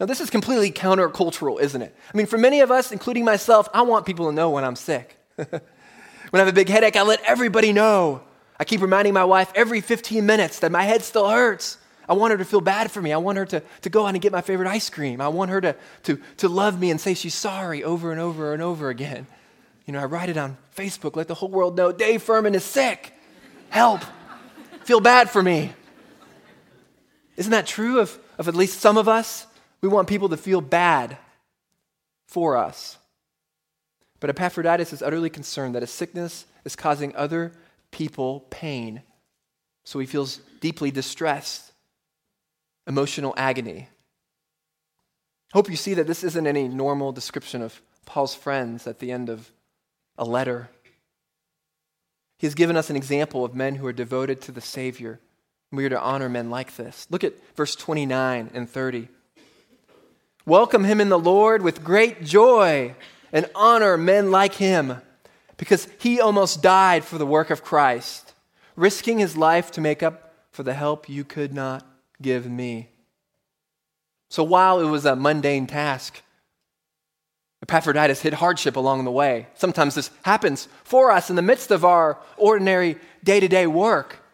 Now, 0.00 0.06
this 0.06 0.20
is 0.20 0.30
completely 0.30 0.70
countercultural, 0.70 1.60
isn't 1.60 1.82
it? 1.82 1.94
I 2.12 2.16
mean, 2.16 2.26
for 2.26 2.38
many 2.38 2.60
of 2.60 2.70
us, 2.70 2.92
including 2.92 3.24
myself, 3.24 3.68
I 3.74 3.82
want 3.82 4.06
people 4.06 4.26
to 4.26 4.32
know 4.32 4.50
when 4.50 4.64
I'm 4.64 4.76
sick. 4.76 5.18
when 5.34 5.50
I 6.32 6.38
have 6.38 6.48
a 6.48 6.52
big 6.52 6.68
headache, 6.68 6.94
I 6.94 7.02
let 7.02 7.20
everybody 7.24 7.72
know. 7.72 8.22
I 8.60 8.64
keep 8.64 8.80
reminding 8.80 9.14
my 9.14 9.24
wife 9.24 9.50
every 9.54 9.80
15 9.80 10.24
minutes 10.24 10.60
that 10.60 10.70
my 10.70 10.84
head 10.84 11.02
still 11.02 11.28
hurts. 11.28 11.78
I 12.08 12.14
want 12.14 12.30
her 12.30 12.38
to 12.38 12.44
feel 12.44 12.60
bad 12.60 12.90
for 12.90 13.02
me. 13.02 13.12
I 13.12 13.18
want 13.18 13.38
her 13.38 13.46
to, 13.46 13.62
to 13.82 13.90
go 13.90 14.06
out 14.06 14.14
and 14.14 14.20
get 14.20 14.32
my 14.32 14.40
favorite 14.40 14.68
ice 14.68 14.88
cream. 14.88 15.20
I 15.20 15.28
want 15.28 15.50
her 15.50 15.60
to, 15.60 15.76
to, 16.04 16.20
to 16.38 16.48
love 16.48 16.78
me 16.78 16.90
and 16.90 17.00
say 17.00 17.14
she's 17.14 17.34
sorry 17.34 17.84
over 17.84 18.12
and 18.12 18.20
over 18.20 18.54
and 18.54 18.62
over 18.62 18.88
again. 18.88 19.26
You 19.84 19.92
know, 19.92 20.00
I 20.00 20.04
write 20.04 20.28
it 20.28 20.36
on 20.36 20.56
Facebook, 20.76 21.16
let 21.16 21.28
the 21.28 21.34
whole 21.34 21.48
world 21.48 21.76
know 21.76 21.92
Dave 21.92 22.22
Furman 22.22 22.54
is 22.54 22.64
sick. 22.64 23.12
Help. 23.70 24.02
Feel 24.84 25.00
bad 25.00 25.28
for 25.28 25.42
me. 25.42 25.72
Isn't 27.36 27.52
that 27.52 27.66
true 27.66 28.00
of, 28.00 28.18
of 28.38 28.48
at 28.48 28.54
least 28.54 28.80
some 28.80 28.96
of 28.96 29.08
us? 29.08 29.46
We 29.80 29.88
want 29.88 30.08
people 30.08 30.28
to 30.30 30.36
feel 30.36 30.60
bad 30.60 31.16
for 32.26 32.56
us. 32.56 32.98
But 34.20 34.30
Epaphroditus 34.30 34.92
is 34.92 35.02
utterly 35.02 35.30
concerned 35.30 35.74
that 35.74 35.82
his 35.82 35.90
sickness 35.90 36.46
is 36.64 36.74
causing 36.76 37.14
other 37.14 37.52
people 37.90 38.46
pain. 38.50 39.02
So 39.84 39.98
he 39.98 40.06
feels 40.06 40.40
deeply 40.60 40.90
distressed 40.90 41.72
emotional 42.86 43.34
agony. 43.36 43.88
Hope 45.52 45.70
you 45.70 45.76
see 45.76 45.94
that 45.94 46.06
this 46.06 46.24
isn't 46.24 46.46
any 46.46 46.68
normal 46.68 47.12
description 47.12 47.62
of 47.62 47.80
Paul's 48.06 48.34
friends 48.34 48.86
at 48.86 48.98
the 48.98 49.12
end 49.12 49.28
of 49.28 49.50
a 50.16 50.24
letter. 50.24 50.68
He 52.38 52.46
has 52.46 52.54
given 52.54 52.76
us 52.76 52.90
an 52.90 52.96
example 52.96 53.44
of 53.44 53.54
men 53.54 53.76
who 53.76 53.86
are 53.86 53.92
devoted 53.92 54.40
to 54.42 54.52
the 54.52 54.60
Savior. 54.60 55.20
We 55.70 55.84
are 55.84 55.90
to 55.90 56.00
honor 56.00 56.28
men 56.28 56.50
like 56.50 56.76
this. 56.76 57.06
Look 57.10 57.24
at 57.24 57.34
verse 57.54 57.76
29 57.76 58.50
and 58.54 58.68
30. 58.68 59.08
Welcome 60.48 60.84
him 60.84 60.98
in 60.98 61.10
the 61.10 61.18
Lord 61.18 61.60
with 61.60 61.84
great 61.84 62.24
joy 62.24 62.94
and 63.34 63.44
honor 63.54 63.98
men 63.98 64.30
like 64.30 64.54
him 64.54 64.96
because 65.58 65.86
he 65.98 66.22
almost 66.22 66.62
died 66.62 67.04
for 67.04 67.18
the 67.18 67.26
work 67.26 67.50
of 67.50 67.62
Christ, 67.62 68.32
risking 68.74 69.18
his 69.18 69.36
life 69.36 69.70
to 69.72 69.82
make 69.82 70.02
up 70.02 70.32
for 70.50 70.62
the 70.62 70.72
help 70.72 71.06
you 71.06 71.22
could 71.22 71.52
not 71.52 71.86
give 72.22 72.50
me. 72.50 72.88
So 74.30 74.42
while 74.42 74.80
it 74.80 74.88
was 74.88 75.04
a 75.04 75.14
mundane 75.14 75.66
task, 75.66 76.22
Epaphroditus 77.62 78.22
hit 78.22 78.32
hardship 78.32 78.76
along 78.76 79.04
the 79.04 79.10
way. 79.10 79.48
Sometimes 79.52 79.96
this 79.96 80.10
happens 80.22 80.66
for 80.82 81.10
us 81.10 81.28
in 81.28 81.36
the 81.36 81.42
midst 81.42 81.70
of 81.70 81.84
our 81.84 82.18
ordinary 82.38 82.96
day 83.22 83.38
to 83.38 83.48
day 83.48 83.66
work. 83.66 84.24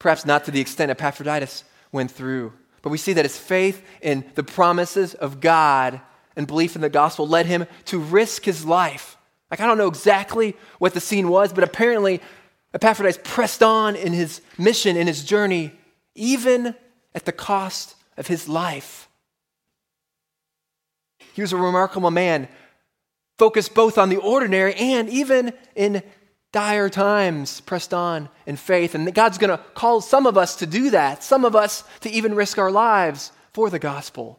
Perhaps 0.00 0.26
not 0.26 0.44
to 0.46 0.50
the 0.50 0.60
extent 0.60 0.90
Epaphroditus 0.90 1.62
went 1.92 2.10
through, 2.10 2.52
but 2.82 2.90
we 2.90 2.98
see 2.98 3.12
that 3.12 3.24
his 3.24 3.36
faith 3.36 3.82
in 4.00 4.24
the 4.34 4.42
promises 4.42 5.14
of 5.14 5.40
God 5.40 6.00
and 6.36 6.46
belief 6.46 6.74
in 6.74 6.82
the 6.82 6.88
gospel 6.88 7.26
led 7.26 7.46
him 7.46 7.66
to 7.86 7.98
risk 7.98 8.44
his 8.44 8.64
life. 8.64 9.16
Like, 9.50 9.60
I 9.60 9.66
don't 9.66 9.78
know 9.78 9.88
exactly 9.88 10.56
what 10.78 10.94
the 10.94 11.00
scene 11.00 11.28
was, 11.28 11.52
but 11.52 11.64
apparently 11.64 12.20
Epaphroditus 12.72 13.20
pressed 13.24 13.62
on 13.62 13.96
in 13.96 14.12
his 14.12 14.40
mission, 14.56 14.96
in 14.96 15.06
his 15.06 15.24
journey, 15.24 15.72
even 16.14 16.74
at 17.14 17.24
the 17.24 17.32
cost 17.32 17.96
of 18.16 18.28
his 18.28 18.48
life. 18.48 19.08
He 21.34 21.42
was 21.42 21.52
a 21.52 21.56
remarkable 21.56 22.10
man, 22.10 22.48
focused 23.38 23.74
both 23.74 23.98
on 23.98 24.08
the 24.08 24.18
ordinary 24.18 24.74
and 24.74 25.08
even 25.08 25.52
in 25.74 26.02
dire 26.52 26.88
times, 26.88 27.60
pressed 27.60 27.94
on 27.94 28.28
in 28.46 28.56
faith. 28.56 28.94
And 28.94 29.12
God's 29.14 29.38
going 29.38 29.56
to 29.56 29.62
call 29.74 30.00
some 30.00 30.26
of 30.26 30.36
us 30.36 30.56
to 30.56 30.66
do 30.66 30.90
that, 30.90 31.22
some 31.22 31.44
of 31.44 31.54
us 31.54 31.84
to 32.00 32.10
even 32.10 32.34
risk 32.34 32.58
our 32.58 32.70
lives 32.70 33.32
for 33.52 33.70
the 33.70 33.78
gospel 33.78 34.38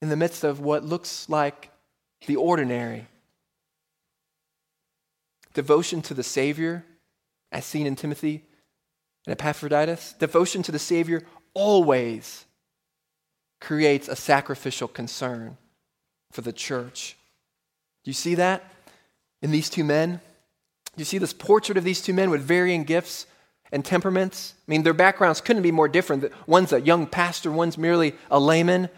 in 0.00 0.08
the 0.08 0.16
midst 0.16 0.44
of 0.44 0.60
what 0.60 0.84
looks 0.84 1.28
like 1.28 1.70
the 2.26 2.36
ordinary. 2.36 3.06
Devotion 5.54 6.02
to 6.02 6.14
the 6.14 6.22
Savior, 6.22 6.84
as 7.50 7.64
seen 7.64 7.86
in 7.86 7.96
Timothy, 7.96 8.44
and 9.26 9.32
Epaphroditus, 9.32 10.14
devotion 10.18 10.62
to 10.62 10.72
the 10.72 10.78
Savior 10.78 11.22
always 11.54 12.44
creates 13.60 14.08
a 14.08 14.16
sacrificial 14.16 14.88
concern 14.88 15.56
for 16.30 16.42
the 16.42 16.52
church. 16.52 17.16
Do 18.04 18.10
you 18.10 18.14
see 18.14 18.34
that 18.34 18.62
in 19.42 19.50
these 19.50 19.70
two 19.70 19.84
men? 19.84 20.20
You 20.96 21.04
see 21.04 21.18
this 21.18 21.32
portrait 21.32 21.78
of 21.78 21.84
these 21.84 22.00
two 22.00 22.14
men 22.14 22.30
with 22.30 22.40
varying 22.40 22.84
gifts 22.84 23.26
and 23.70 23.84
temperaments? 23.84 24.54
I 24.66 24.70
mean, 24.70 24.82
their 24.82 24.94
backgrounds 24.94 25.40
couldn't 25.40 25.62
be 25.62 25.72
more 25.72 25.88
different. 25.88 26.32
One's 26.46 26.72
a 26.72 26.80
young 26.80 27.06
pastor, 27.06 27.52
one's 27.52 27.76
merely 27.76 28.14
a 28.30 28.40
layman, 28.40 28.88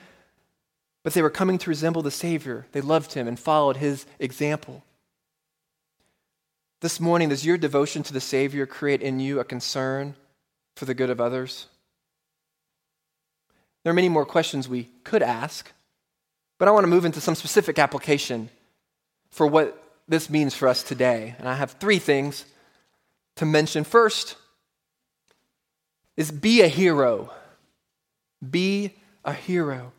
but 1.02 1.12
they 1.14 1.22
were 1.22 1.30
coming 1.30 1.58
to 1.58 1.70
resemble 1.70 2.02
the 2.02 2.10
Savior. 2.10 2.66
They 2.72 2.80
loved 2.80 3.14
him 3.14 3.26
and 3.26 3.38
followed 3.38 3.78
his 3.78 4.06
example. 4.18 4.84
This 6.80 7.00
morning, 7.00 7.30
does 7.30 7.44
your 7.44 7.58
devotion 7.58 8.04
to 8.04 8.12
the 8.12 8.20
Savior 8.20 8.64
create 8.64 9.02
in 9.02 9.18
you 9.18 9.40
a 9.40 9.44
concern 9.44 10.14
for 10.76 10.84
the 10.84 10.94
good 10.94 11.10
of 11.10 11.20
others? 11.20 11.66
There 13.82 13.90
are 13.90 13.94
many 13.94 14.08
more 14.08 14.26
questions 14.26 14.68
we 14.68 14.90
could 15.02 15.22
ask, 15.22 15.72
but 16.58 16.68
I 16.68 16.70
want 16.70 16.84
to 16.84 16.88
move 16.88 17.04
into 17.04 17.20
some 17.20 17.34
specific 17.34 17.80
application 17.80 18.50
for 19.30 19.46
what 19.46 19.87
this 20.08 20.30
means 20.30 20.54
for 20.54 20.66
us 20.66 20.82
today. 20.82 21.36
And 21.38 21.48
I 21.48 21.54
have 21.54 21.72
three 21.72 21.98
things 21.98 22.46
to 23.36 23.44
mention. 23.44 23.84
First 23.84 24.36
is 26.16 26.30
be 26.30 26.62
a 26.62 26.68
hero. 26.68 27.30
Be 28.48 28.94
a 29.24 29.32
hero. 29.32 29.92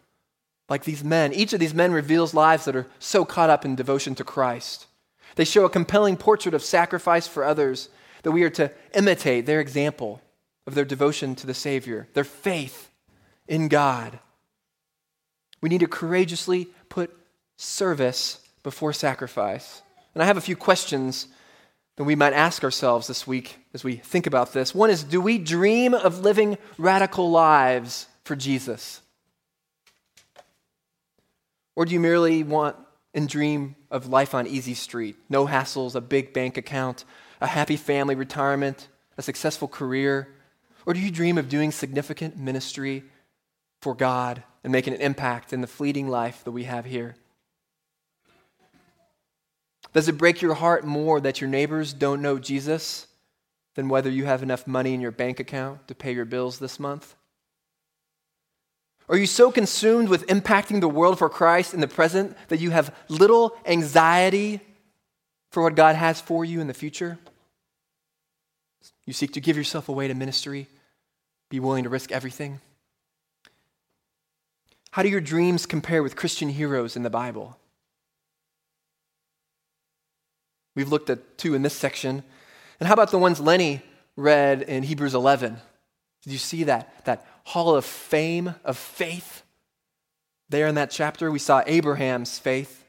Like 0.67 0.83
these 0.83 1.03
men, 1.03 1.33
each 1.33 1.53
of 1.53 1.59
these 1.59 1.73
men 1.73 1.91
reveals 1.91 2.33
lives 2.33 2.65
that 2.65 2.75
are 2.75 2.87
so 2.99 3.25
caught 3.25 3.49
up 3.49 3.65
in 3.65 3.75
devotion 3.75 4.15
to 4.15 4.23
Christ. 4.23 4.87
They 5.35 5.45
show 5.45 5.65
a 5.65 5.69
compelling 5.69 6.17
portrait 6.17 6.53
of 6.53 6.63
sacrifice 6.63 7.27
for 7.27 7.43
others 7.43 7.89
that 8.23 8.31
we 8.31 8.43
are 8.43 8.49
to 8.51 8.71
imitate 8.93 9.45
their 9.45 9.61
example 9.61 10.21
of 10.67 10.75
their 10.75 10.85
devotion 10.85 11.35
to 11.35 11.47
the 11.47 11.53
Savior, 11.53 12.07
their 12.13 12.23
faith 12.23 12.89
in 13.47 13.67
God. 13.67 14.19
We 15.61 15.69
need 15.69 15.79
to 15.79 15.87
courageously 15.87 16.67
put 16.89 17.15
service 17.57 18.39
before 18.63 18.93
sacrifice. 18.93 19.81
And 20.13 20.23
I 20.23 20.25
have 20.25 20.37
a 20.37 20.41
few 20.41 20.55
questions 20.55 21.27
that 21.95 22.03
we 22.03 22.15
might 22.15 22.33
ask 22.33 22.63
ourselves 22.63 23.07
this 23.07 23.27
week 23.27 23.59
as 23.73 23.83
we 23.83 23.95
think 23.95 24.25
about 24.25 24.53
this. 24.53 24.73
One 24.73 24.89
is 24.89 25.03
Do 25.03 25.21
we 25.21 25.37
dream 25.37 25.93
of 25.93 26.21
living 26.21 26.57
radical 26.77 27.29
lives 27.29 28.07
for 28.23 28.35
Jesus? 28.35 29.01
Or 31.75 31.85
do 31.85 31.93
you 31.93 31.99
merely 31.99 32.43
want 32.43 32.75
and 33.13 33.27
dream 33.27 33.75
of 33.89 34.07
life 34.07 34.33
on 34.33 34.47
easy 34.47 34.73
street. 34.73 35.15
No 35.29 35.47
hassles, 35.47 35.95
a 35.95 36.01
big 36.01 36.33
bank 36.33 36.57
account, 36.57 37.05
a 37.41 37.47
happy 37.47 37.77
family 37.77 38.15
retirement, 38.15 38.87
a 39.17 39.21
successful 39.21 39.67
career? 39.67 40.29
Or 40.85 40.93
do 40.93 40.99
you 40.99 41.11
dream 41.11 41.37
of 41.37 41.49
doing 41.49 41.71
significant 41.71 42.37
ministry 42.37 43.03
for 43.81 43.95
God 43.95 44.43
and 44.63 44.71
making 44.71 44.93
an 44.93 45.01
impact 45.01 45.53
in 45.53 45.61
the 45.61 45.67
fleeting 45.67 46.07
life 46.07 46.43
that 46.43 46.51
we 46.51 46.65
have 46.65 46.85
here? 46.85 47.15
Does 49.93 50.07
it 50.07 50.17
break 50.17 50.41
your 50.41 50.53
heart 50.53 50.85
more 50.85 51.19
that 51.19 51.41
your 51.41 51.49
neighbors 51.49 51.93
don't 51.93 52.21
know 52.21 52.37
Jesus 52.37 53.07
than 53.75 53.89
whether 53.89 54.09
you 54.09 54.25
have 54.25 54.43
enough 54.43 54.67
money 54.67 54.93
in 54.93 55.01
your 55.01 55.11
bank 55.11 55.39
account 55.39 55.87
to 55.87 55.95
pay 55.95 56.13
your 56.13 56.25
bills 56.25 56.59
this 56.59 56.79
month? 56.79 57.15
Are 59.07 59.17
you 59.17 59.25
so 59.25 59.51
consumed 59.51 60.09
with 60.09 60.27
impacting 60.27 60.81
the 60.81 60.87
world 60.87 61.17
for 61.17 61.29
Christ 61.29 61.73
in 61.73 61.79
the 61.79 61.87
present 61.87 62.37
that 62.49 62.59
you 62.59 62.69
have 62.69 62.95
little 63.07 63.57
anxiety 63.65 64.61
for 65.49 65.63
what 65.63 65.75
God 65.75 65.95
has 65.95 66.21
for 66.21 66.45
you 66.45 66.61
in 66.61 66.67
the 66.67 66.73
future? 66.75 67.17
You 69.05 69.13
seek 69.13 69.33
to 69.33 69.41
give 69.41 69.57
yourself 69.57 69.89
away 69.89 70.07
to 70.07 70.13
ministry, 70.13 70.67
be 71.49 71.59
willing 71.59 71.85
to 71.85 71.89
risk 71.89 72.11
everything? 72.11 72.61
How 74.91 75.03
do 75.03 75.09
your 75.09 75.21
dreams 75.21 75.65
compare 75.65 76.03
with 76.03 76.15
Christian 76.15 76.49
heroes 76.49 76.95
in 76.95 77.03
the 77.03 77.09
Bible? 77.09 77.58
We've 80.79 80.87
looked 80.87 81.09
at 81.09 81.37
two 81.37 81.55
in 81.55 81.61
this 81.61 81.73
section. 81.73 82.23
And 82.79 82.87
how 82.87 82.93
about 82.93 83.11
the 83.11 83.17
ones 83.17 83.41
Lenny 83.41 83.81
read 84.15 84.61
in 84.61 84.83
Hebrews 84.83 85.13
11? 85.13 85.57
Did 86.23 86.31
you 86.31 86.39
see 86.39 86.63
that? 86.63 87.03
That 87.03 87.27
hall 87.43 87.75
of 87.75 87.83
fame 87.83 88.55
of 88.63 88.77
faith. 88.77 89.43
There 90.47 90.67
in 90.67 90.75
that 90.75 90.89
chapter, 90.89 91.31
we 91.31 91.37
saw 91.37 91.63
Abraham's 91.67 92.39
faith 92.39 92.85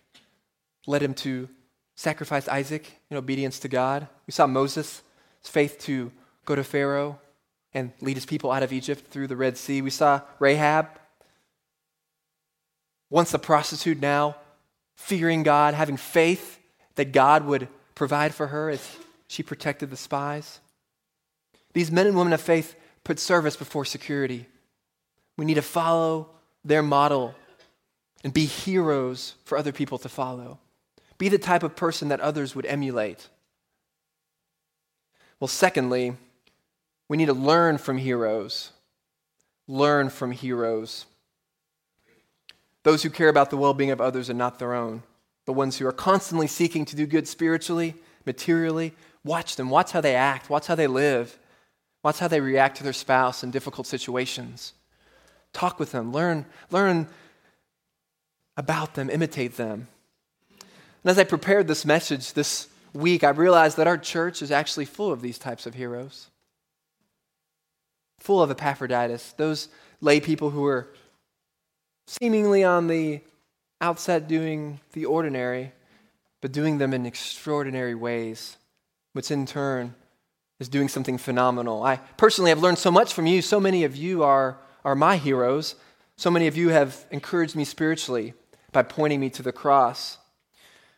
led 0.87 1.03
him 1.03 1.15
to 1.15 1.49
sacrifice 1.97 2.47
Isaac 2.47 3.01
in 3.11 3.17
obedience 3.17 3.59
to 3.59 3.69
God. 3.69 4.07
We 4.25 4.31
saw 4.31 4.47
Moses' 4.47 5.03
faith 5.43 5.81
to 5.81 6.13
go 6.45 6.55
to 6.55 6.63
Pharaoh 6.63 7.19
and 7.75 7.91
lead 8.01 8.17
his 8.17 8.25
people 8.25 8.53
out 8.53 8.63
of 8.63 8.73
Egypt 8.73 9.09
through 9.09 9.27
the 9.27 9.37
Red 9.37 9.57
Sea. 9.57 9.83
We 9.83 9.91
saw 9.91 10.21
Rahab, 10.39 10.87
once 13.11 13.35
a 13.35 13.39
prostitute, 13.41 14.01
now 14.01 14.37
fearing 14.95 15.43
God, 15.43 15.75
having 15.75 15.97
faith 15.97 16.61
that 16.95 17.13
God 17.13 17.47
would 17.47 17.67
provide 18.01 18.35
for 18.35 18.47
her 18.47 18.71
as 18.71 18.97
she 19.29 19.43
protected 19.43 19.91
the 19.91 19.97
spies. 19.97 20.61
These 21.75 21.93
men 21.93 22.07
and 22.07 22.17
women 22.17 22.33
of 22.33 22.41
faith 22.41 22.75
put 23.05 23.19
service 23.19 23.57
before 23.57 23.85
security. 23.85 24.47
We 25.37 25.45
need 25.45 25.57
to 25.57 25.63
follow 25.81 26.31
their 26.65 26.83
model 26.83 27.35
and 28.25 28.33
be 28.33 28.47
heroes 28.47 29.35
for 29.45 29.59
other 29.59 29.71
people 29.71 29.99
to 29.99 30.09
follow. 30.09 30.59
Be 31.19 31.29
the 31.29 31.37
type 31.37 31.63
of 31.63 31.77
person 31.77 32.09
that 32.09 32.21
others 32.21 32.57
would 32.57 32.65
emulate. 32.65 33.29
Well, 35.39 35.49
secondly, 35.49 36.17
we 37.07 37.19
need 37.19 37.27
to 37.27 37.35
learn 37.35 37.77
from 37.77 37.99
heroes. 37.99 38.71
Learn 39.69 40.09
from 40.09 40.31
heroes. 40.31 41.05
Those 42.83 43.03
who 43.03 43.11
care 43.11 43.29
about 43.29 43.51
the 43.51 43.59
well 43.59 43.75
being 43.75 43.91
of 43.91 44.01
others 44.01 44.31
and 44.31 44.39
not 44.39 44.59
their 44.59 44.73
own. 44.73 45.03
The 45.51 45.55
ones 45.55 45.79
who 45.79 45.87
are 45.89 45.93
constantly 45.93 46.47
seeking 46.47 46.85
to 46.85 46.95
do 46.95 47.07
good 47.07 47.27
spiritually, 47.27 47.97
materially. 48.25 48.95
Watch 49.25 49.57
them. 49.57 49.69
Watch 49.69 49.91
how 49.91 50.01
they 50.01 50.15
act. 50.15 50.49
Watch 50.49 50.69
how 50.69 50.77
they 50.77 50.87
live. 50.87 51.41
Watch 52.05 52.21
how 52.21 52.29
they 52.29 52.41
react 52.41 52.77
to 52.77 52.85
their 52.85 52.93
spouse 52.93 53.43
in 53.43 53.51
difficult 53.51 53.89
situations. 53.89 54.75
Talk 55.53 55.81
with 55.81 55.91
them. 55.91 56.13
Learn, 56.13 56.47
learn 56.71 57.09
about 58.57 58.95
them. 58.95 59.11
Imitate 59.11 59.57
them. 59.57 59.89
And 60.61 61.11
as 61.11 61.19
I 61.19 61.25
prepared 61.25 61.67
this 61.67 61.85
message 61.85 62.35
this 62.35 62.69
week, 62.93 63.25
I 63.25 63.31
realized 63.31 63.77
that 63.79 63.89
our 63.89 63.99
church 63.99 64.43
is 64.43 64.53
actually 64.53 64.85
full 64.85 65.11
of 65.11 65.21
these 65.21 65.37
types 65.37 65.67
of 65.67 65.75
heroes. 65.75 66.29
Full 68.21 68.41
of 68.41 68.53
Epaphroditus, 68.53 69.33
those 69.33 69.69
lay 70.01 70.21
people 70.21 70.51
who 70.51 70.65
are 70.67 70.91
seemingly 72.07 72.63
on 72.63 72.87
the 72.87 73.23
outset 73.81 74.29
doing 74.29 74.81
the 74.93 75.07
ordinary, 75.07 75.73
but 76.41 76.53
doing 76.53 76.79
them 76.79 76.93
in 76.93 77.07
extraordinary 77.07 77.95
ways, 77.95 78.57
which 79.13 79.31
in 79.31 79.47
turn 79.47 79.95
is 80.59 80.69
doing 80.69 80.89
something 80.89 81.19
phenomenal. 81.19 81.83
I 81.83 81.97
personally 82.17 82.51
have 82.51 82.63
learned 82.63 82.79
so 82.79 82.91
much 82.91 83.13
from 83.15 83.27
you. 83.27 83.43
So 83.43 83.59
many 83.59 83.85
of 83.85 83.97
you 83.97 84.23
are, 84.23 84.59
are 84.85 84.95
my 84.95 85.17
heroes. 85.17 85.75
So 86.17 86.31
many 86.31 86.47
of 86.47 86.57
you 86.57 86.69
have 86.69 87.07
encouraged 87.11 87.57
me 87.57 87.65
spiritually 87.65 88.35
by 88.73 88.83
pointing 88.83 89.21
me 89.21 89.31
to 89.31 89.43
the 89.43 89.53
cross. 89.53 90.19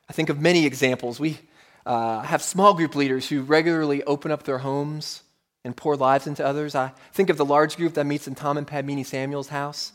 I 0.08 0.12
think 0.12 0.28
of 0.28 0.40
many 0.40 0.66
examples. 0.66 1.20
We 1.20 1.38
uh, 1.86 2.20
have 2.22 2.42
small 2.42 2.74
group 2.74 2.94
leaders 2.94 3.28
who 3.28 3.42
regularly 3.42 4.02
open 4.02 4.30
up 4.30 4.42
their 4.42 4.58
homes 4.58 5.22
and 5.64 5.76
pour 5.76 5.96
lives 5.96 6.26
into 6.26 6.44
others. 6.44 6.74
I 6.74 6.92
think 7.12 7.30
of 7.30 7.36
the 7.36 7.44
large 7.44 7.76
group 7.76 7.94
that 7.94 8.04
meets 8.04 8.26
in 8.26 8.34
Tom 8.34 8.58
and 8.58 8.66
Padmini 8.66 9.06
Samuel's 9.06 9.48
house 9.48 9.92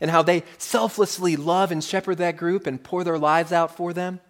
and 0.00 0.10
how 0.10 0.22
they 0.22 0.44
selflessly 0.58 1.36
love 1.36 1.70
and 1.70 1.84
shepherd 1.84 2.18
that 2.18 2.36
group 2.36 2.66
and 2.66 2.82
pour 2.82 3.04
their 3.04 3.18
lives 3.18 3.52
out 3.52 3.76
for 3.76 3.92
them. 3.92 4.20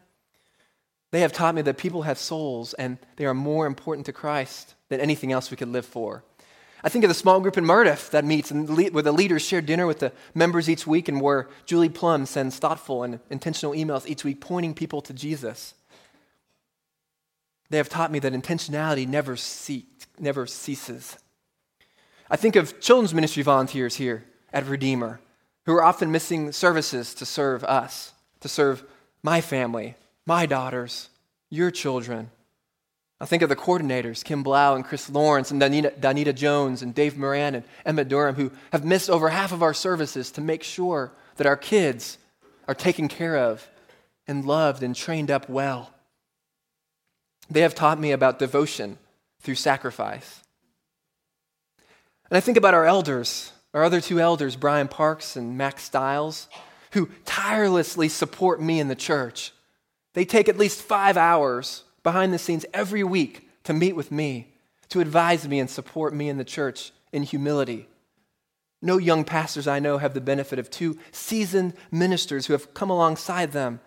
They 1.13 1.21
have 1.21 1.33
taught 1.33 1.55
me 1.55 1.63
that 1.63 1.79
people 1.79 2.03
have 2.03 2.19
souls 2.19 2.75
and 2.75 2.99
they 3.17 3.27
are 3.27 3.35
more 3.35 3.67
important 3.67 4.07
to 4.07 4.13
Christ 4.13 4.75
than 4.89 5.01
anything 5.01 5.33
else 5.33 5.51
we 5.51 5.57
could 5.57 5.69
live 5.69 5.87
for. 5.87 6.25
I 6.83 6.89
think 6.89 7.05
of 7.05 7.09
the 7.09 7.15
small 7.15 7.41
group 7.41 7.59
in 7.59 7.65
Mirdif 7.65 8.11
that 8.11 8.25
meets 8.25 8.51
and 8.51 8.69
where 8.95 9.03
the 9.03 9.13
leaders 9.13 9.43
share 9.43 9.61
dinner 9.61 9.87
with 9.87 9.99
the 9.99 10.13
members 10.35 10.69
each 10.69 10.87
week 10.87 11.09
and 11.09 11.21
where 11.21 11.49
Julie 11.67 11.91
Plum 11.91 12.25
sends 12.27 12.59
thoughtful 12.59 13.03
and 13.03 13.21
intentional 13.29 13.75
emails 13.75 14.07
each 14.07 14.25
week 14.25 14.41
pointing 14.41 14.73
people 14.73 15.03
to 15.03 15.13
Jesus. 15.13 15.75
They 17.69 17.77
have 17.77 17.89
taught 17.89 18.11
me 18.11 18.19
that 18.21 18.33
intentionality 18.33 19.07
never, 19.07 19.37
never 20.19 20.47
ceases. 20.47 21.19
I 22.31 22.37
think 22.37 22.57
of 22.57 22.81
children's 22.81 23.15
ministry 23.15 23.43
volunteers 23.43 23.97
here 23.97 24.25
at 24.53 24.67
Redeemer 24.67 25.21
who 25.67 25.73
are 25.73 25.85
often 25.85 26.11
missing 26.11 26.53
services 26.53 27.15
to 27.15 27.27
serve 27.27 27.65
us, 27.65 28.13
to 28.41 28.49
serve 28.49 28.85
my 29.23 29.41
family, 29.41 29.95
my 30.27 30.47
daughters, 30.47 31.09
your 31.51 31.71
children. 31.71 32.31
I 33.21 33.27
think 33.27 33.43
of 33.43 33.51
the 33.51 33.57
coordinators, 33.57 34.25
Kim 34.25 34.43
Blau 34.43 34.75
and 34.75 34.85
Chris 34.85 35.11
Lawrence 35.11 35.51
and 35.51 35.61
Danita, 35.61 35.99
Danita 36.01 36.35
Jones 36.35 36.81
and 36.81 36.95
Dave 36.95 37.19
Moran 37.19 37.55
and 37.55 37.65
Emma 37.85 38.05
Durham, 38.05 38.37
who 38.37 38.51
have 38.73 38.85
missed 38.85 39.11
over 39.11 39.29
half 39.29 39.53
of 39.53 39.63
our 39.63 39.75
services 39.75 40.31
to 40.33 40.41
make 40.41 40.63
sure 40.63 41.13
that 41.37 41.47
our 41.47 41.57
kids 41.57 42.17
are 42.67 42.75
taken 42.75 43.09
care 43.09 43.37
of 43.37 43.69
and 44.27 44.47
loved 44.47 44.83
and 44.83 44.97
trained 44.97 45.31
up 45.31 45.49
well. 45.49 45.93
They 47.51 47.61
have 47.61 47.75
taught 47.75 47.99
me 47.99 48.13
about 48.13 48.39
devotion 48.39 48.97
through 49.41 49.57
sacrifice. 49.57 50.43
And 52.31 52.37
I 52.37 52.41
think 52.41 52.57
about 52.57 52.75
our 52.75 52.87
elders, 52.87 53.53
our 53.73 53.85
other 53.85 54.01
two 54.01 54.21
elders, 54.21 54.57
Brian 54.57 54.89
Parks 54.89 55.37
and 55.37 55.57
Max 55.57 55.85
Stiles, 55.85 56.49
who 56.93 57.09
tirelessly 57.25 58.09
support 58.09 58.61
me 58.61 58.81
in 58.81 58.89
the 58.89 58.97
church. 58.97 59.53
They 60.15 60.25
take 60.25 60.49
at 60.49 60.59
least 60.59 60.83
five 60.83 61.17
hours 61.17 61.85
behind 62.03 62.33
the 62.33 62.39
scenes 62.39 62.67
every 62.75 63.05
week 63.05 63.49
to 63.65 63.73
meet 63.73 63.95
with 63.95 64.11
me, 64.11 64.55
to 64.89 65.01
advise 65.01 65.47
me 65.47 65.61
and 65.61 65.71
support 65.71 66.13
me 66.13 66.29
in 66.29 66.37
the 66.39 66.45
church 66.45 66.93
in 67.13 67.23
humility. 67.23 67.87
No 68.83 68.99
young 68.99 69.25
pastors 69.25 69.69
I 69.69 69.79
know 69.79 69.99
have 69.99 70.15
the 70.15 70.21
benefit 70.21 70.59
of 70.59 70.71
two 70.71 70.99
seasoned 71.13 71.75
ministers 71.91 72.47
who 72.47 72.55
have 72.55 72.75
come 72.75 72.91
alongside 72.91 73.53
them, 73.53 73.81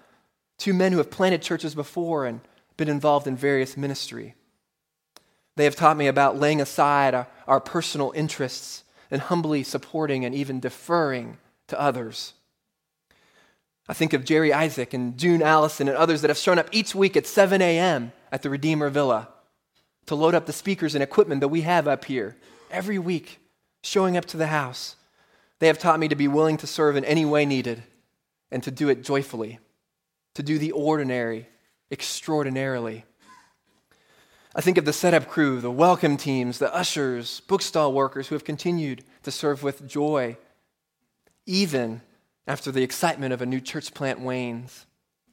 two 0.57 0.73
men 0.73 0.91
who 0.91 0.99
have 0.99 1.11
planted 1.11 1.41
churches 1.41 1.75
before 1.75 2.25
and 2.25 2.41
been 2.77 2.89
involved 2.89 3.27
in 3.27 3.35
various 3.35 3.75
ministry. 3.75 4.35
They 5.55 5.65
have 5.65 5.75
taught 5.75 5.97
me 5.97 6.07
about 6.07 6.39
laying 6.39 6.61
aside 6.61 7.13
our, 7.13 7.27
our 7.47 7.59
personal 7.59 8.11
interests 8.15 8.82
and 9.13 9.21
humbly 9.21 9.61
supporting 9.61 10.25
and 10.25 10.33
even 10.33 10.59
deferring 10.59 11.37
to 11.67 11.79
others. 11.79 12.33
I 13.87 13.93
think 13.93 14.11
of 14.11 14.25
Jerry 14.25 14.51
Isaac 14.51 14.91
and 14.91 15.19
June 15.19 15.43
Allison 15.43 15.87
and 15.87 15.95
others 15.95 16.21
that 16.21 16.29
have 16.29 16.37
shown 16.37 16.57
up 16.57 16.67
each 16.71 16.95
week 16.95 17.15
at 17.15 17.27
7 17.27 17.61
a.m. 17.61 18.11
at 18.31 18.41
the 18.41 18.49
Redeemer 18.49 18.89
Villa 18.89 19.29
to 20.07 20.15
load 20.15 20.33
up 20.33 20.47
the 20.47 20.51
speakers 20.51 20.95
and 20.95 21.03
equipment 21.03 21.41
that 21.41 21.49
we 21.49 21.61
have 21.61 21.87
up 21.87 22.05
here 22.05 22.35
every 22.71 22.97
week, 22.97 23.39
showing 23.83 24.17
up 24.17 24.25
to 24.25 24.37
the 24.37 24.47
house. 24.47 24.95
They 25.59 25.67
have 25.67 25.77
taught 25.77 25.99
me 25.99 26.07
to 26.07 26.15
be 26.15 26.27
willing 26.27 26.57
to 26.57 26.67
serve 26.67 26.95
in 26.95 27.05
any 27.05 27.23
way 27.23 27.45
needed 27.45 27.83
and 28.51 28.63
to 28.63 28.71
do 28.71 28.89
it 28.89 29.03
joyfully, 29.03 29.59
to 30.33 30.41
do 30.41 30.57
the 30.57 30.71
ordinary 30.71 31.47
extraordinarily. 31.91 33.05
I 34.55 34.61
think 34.61 34.77
of 34.77 34.85
the 34.85 34.93
setup 34.93 35.27
crew, 35.27 35.59
the 35.59 35.71
welcome 35.71 36.15
teams, 36.15 36.59
the 36.59 36.71
ushers, 36.71 37.39
bookstall 37.47 37.91
workers 37.91 38.27
who 38.27 38.35
have 38.35 38.43
continued 38.43 39.03
to 39.23 39.31
serve 39.31 39.63
with 39.63 39.87
joy, 39.87 40.37
even 41.47 42.01
after 42.45 42.71
the 42.71 42.83
excitement 42.83 43.33
of 43.33 43.41
a 43.41 43.47
new 43.47 43.59
church 43.59 43.95
plant 43.95 44.19
wanes. 44.19 44.85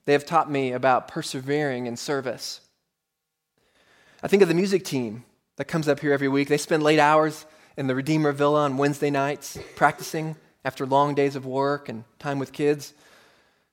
They 0.07 0.15
have 0.15 0.25
taught 0.25 0.51
me 0.51 0.73
about 0.73 1.07
persevering 1.07 1.85
in 1.85 1.99
service. 1.99 2.63
I 4.23 4.29
think 4.29 4.41
of 4.41 4.49
the 4.49 4.55
music 4.55 4.87
team 4.87 5.25
that 5.57 5.67
comes 5.67 5.87
up 5.87 6.01
here 6.01 6.15
every 6.15 6.29
week. 6.29 6.49
They 6.49 6.57
spend 6.57 6.83
late 6.83 6.99
hours 6.99 7.45
in 7.77 7.89
the 7.89 7.95
Redeemer 7.95 8.33
Villa 8.33 8.63
on 8.63 8.79
Wednesday 8.79 9.11
nights 9.11 9.59
practicing 9.77 10.37
after 10.65 10.87
long 10.87 11.15
days 11.15 11.37
of 11.37 11.45
work 11.45 11.91
and 11.91 12.05
time 12.19 12.39
with 12.39 12.55
kids. 12.55 12.95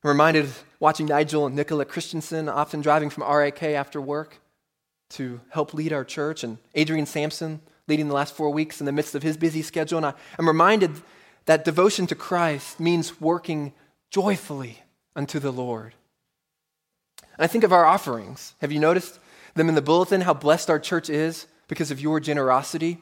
I'm 0.03 0.09
reminded 0.09 0.49
watching 0.81 1.05
Nigel 1.05 1.45
and 1.45 1.55
Nicola 1.55 1.85
Christensen 1.85 2.49
often 2.49 2.81
driving 2.81 3.09
from 3.09 3.23
RAK 3.23 3.63
after 3.63 4.01
work 4.01 4.41
to 5.09 5.39
help 5.49 5.73
lead 5.73 5.93
our 5.93 6.03
church, 6.03 6.43
and 6.43 6.57
Adrian 6.75 7.05
Sampson 7.05 7.61
leading 7.87 8.07
the 8.07 8.13
last 8.13 8.35
four 8.35 8.49
weeks 8.49 8.79
in 8.79 8.85
the 8.85 8.91
midst 8.91 9.15
of 9.15 9.23
his 9.23 9.37
busy 9.37 9.61
schedule. 9.61 9.97
And 9.97 10.07
I, 10.07 10.13
am 10.37 10.47
reminded 10.47 10.91
that 11.45 11.63
devotion 11.63 12.07
to 12.07 12.15
Christ 12.15 12.79
means 12.79 13.21
working 13.21 13.73
joyfully 14.11 14.83
unto 15.15 15.39
the 15.39 15.51
Lord. 15.51 15.95
And 17.21 17.43
I 17.43 17.47
think 17.47 17.63
of 17.63 17.71
our 17.71 17.85
offerings. 17.85 18.53
Have 18.59 18.71
you 18.71 18.79
noticed 18.79 19.19
them 19.55 19.69
in 19.69 19.75
the 19.75 19.81
bulletin, 19.81 20.21
how 20.21 20.33
blessed 20.33 20.69
our 20.69 20.79
church 20.79 21.09
is 21.09 21.47
because 21.67 21.91
of 21.91 22.01
your 22.01 22.19
generosity? 22.19 22.99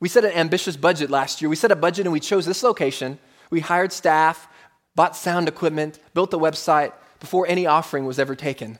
We 0.00 0.08
set 0.08 0.24
an 0.24 0.32
ambitious 0.32 0.76
budget 0.76 1.10
last 1.10 1.40
year. 1.40 1.48
We 1.48 1.56
set 1.56 1.70
a 1.70 1.76
budget 1.76 2.06
and 2.06 2.12
we 2.12 2.20
chose 2.20 2.46
this 2.46 2.62
location. 2.62 3.18
We 3.50 3.60
hired 3.60 3.92
staff, 3.92 4.48
bought 4.94 5.16
sound 5.16 5.48
equipment, 5.48 5.98
built 6.14 6.30
the 6.30 6.38
website 6.38 6.92
before 7.20 7.46
any 7.46 7.66
offering 7.66 8.04
was 8.04 8.18
ever 8.18 8.34
taken. 8.34 8.78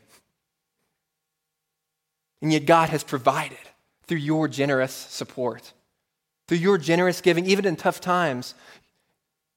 And 2.42 2.52
yet, 2.52 2.66
God 2.66 2.90
has 2.90 3.04
provided 3.04 3.56
through 4.06 4.18
your 4.18 4.48
generous 4.48 4.92
support, 4.92 5.72
through 6.48 6.58
your 6.58 6.76
generous 6.76 7.20
giving, 7.20 7.46
even 7.46 7.64
in 7.64 7.76
tough 7.76 8.00
times. 8.00 8.54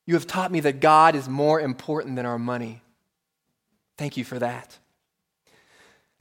You 0.06 0.14
have 0.14 0.28
taught 0.28 0.52
me 0.52 0.60
that 0.62 0.80
God 0.80 1.16
is 1.16 1.28
more 1.28 1.60
important 1.60 2.16
than 2.16 2.28
our 2.28 2.38
money. 2.38 2.82
Thank 3.98 4.18
you 4.18 4.24
for 4.24 4.38
that. 4.40 4.78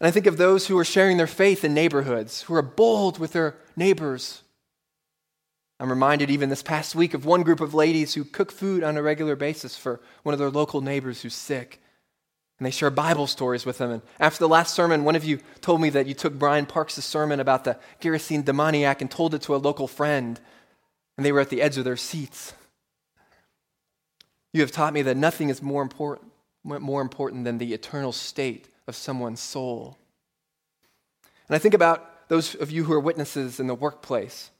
And 0.00 0.08
I 0.08 0.10
think 0.10 0.26
of 0.26 0.38
those 0.38 0.66
who 0.66 0.78
are 0.78 0.84
sharing 0.84 1.18
their 1.18 1.26
faith 1.26 1.64
in 1.64 1.74
neighborhoods, 1.74 2.42
who 2.42 2.54
are 2.54 2.62
bold 2.62 3.18
with 3.18 3.32
their 3.32 3.56
neighbors. 3.76 4.42
I'm 5.78 5.90
reminded 5.90 6.30
even 6.30 6.48
this 6.48 6.62
past 6.62 6.94
week 6.94 7.14
of 7.14 7.26
one 7.26 7.42
group 7.42 7.60
of 7.60 7.74
ladies 7.74 8.14
who 8.14 8.24
cook 8.24 8.50
food 8.50 8.82
on 8.82 8.96
a 8.96 9.02
regular 9.02 9.36
basis 9.36 9.76
for 9.76 10.00
one 10.22 10.32
of 10.32 10.38
their 10.38 10.50
local 10.50 10.80
neighbors 10.80 11.20
who's 11.20 11.34
sick. 11.34 11.82
And 12.58 12.66
they 12.66 12.70
share 12.70 12.90
Bible 12.90 13.26
stories 13.26 13.66
with 13.66 13.78
them. 13.78 13.90
And 13.90 14.02
after 14.20 14.38
the 14.38 14.48
last 14.48 14.74
sermon, 14.74 15.04
one 15.04 15.16
of 15.16 15.24
you 15.24 15.40
told 15.60 15.80
me 15.80 15.90
that 15.90 16.06
you 16.06 16.14
took 16.14 16.34
Brian 16.34 16.66
Parks' 16.66 16.94
sermon 17.04 17.40
about 17.40 17.64
the 17.64 17.78
Gerasene 18.00 18.44
demoniac 18.44 19.00
and 19.00 19.10
told 19.10 19.34
it 19.34 19.42
to 19.42 19.54
a 19.54 19.58
local 19.58 19.88
friend, 19.88 20.38
and 21.16 21.26
they 21.26 21.32
were 21.32 21.40
at 21.40 21.50
the 21.50 21.62
edge 21.62 21.78
of 21.78 21.84
their 21.84 21.96
seats. 21.96 22.52
You 24.52 24.60
have 24.60 24.70
taught 24.70 24.92
me 24.92 25.02
that 25.02 25.16
nothing 25.16 25.48
is 25.48 25.60
more 25.60 25.82
important, 25.82 26.30
more 26.62 27.02
important 27.02 27.44
than 27.44 27.58
the 27.58 27.74
eternal 27.74 28.12
state 28.12 28.68
of 28.86 28.94
someone's 28.94 29.40
soul. 29.40 29.98
And 31.48 31.56
I 31.56 31.58
think 31.58 31.74
about 31.74 32.28
those 32.28 32.54
of 32.54 32.70
you 32.70 32.84
who 32.84 32.92
are 32.92 33.00
witnesses 33.00 33.58
in 33.58 33.66
the 33.66 33.74
workplace, 33.74 34.50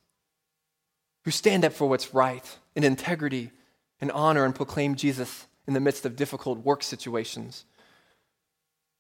who 1.25 1.31
stand 1.31 1.65
up 1.65 1.73
for 1.73 1.89
what's 1.89 2.13
right 2.13 2.59
in 2.75 2.83
integrity 2.83 3.53
and 4.01 4.11
honor 4.11 4.45
and 4.45 4.55
proclaim 4.55 4.97
Jesus 4.97 5.47
in 5.67 5.75
the 5.75 5.81
midst 5.81 6.05
of 6.05 6.17
difficult 6.17 6.59
work 6.59 6.83
situations. 6.83 7.65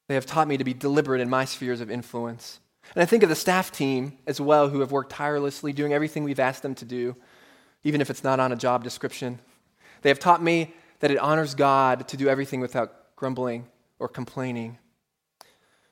They 0.08 0.14
have 0.14 0.26
taught 0.26 0.48
me 0.48 0.56
to 0.56 0.64
be 0.64 0.74
deliberate 0.74 1.20
in 1.20 1.30
my 1.30 1.44
spheres 1.44 1.80
of 1.80 1.90
influence. 1.90 2.60
And 2.94 3.02
I 3.02 3.06
think 3.06 3.22
of 3.22 3.28
the 3.28 3.34
staff 3.34 3.72
team 3.72 4.18
as 4.26 4.40
well, 4.40 4.68
who 4.68 4.80
have 4.80 4.92
worked 4.92 5.12
tirelessly 5.12 5.72
doing 5.72 5.92
everything 5.92 6.24
we've 6.24 6.40
asked 6.40 6.62
them 6.62 6.74
to 6.76 6.84
do, 6.84 7.16
even 7.82 8.00
if 8.00 8.10
it's 8.10 8.24
not 8.24 8.40
on 8.40 8.52
a 8.52 8.56
job 8.56 8.84
description. 8.84 9.38
They 10.02 10.10
have 10.10 10.18
taught 10.18 10.42
me 10.42 10.74
that 11.00 11.10
it 11.10 11.18
honors 11.18 11.54
God 11.54 12.08
to 12.08 12.16
do 12.16 12.28
everything 12.28 12.60
without 12.60 13.16
grumbling 13.16 13.66
or 13.98 14.08
complaining. 14.08 14.78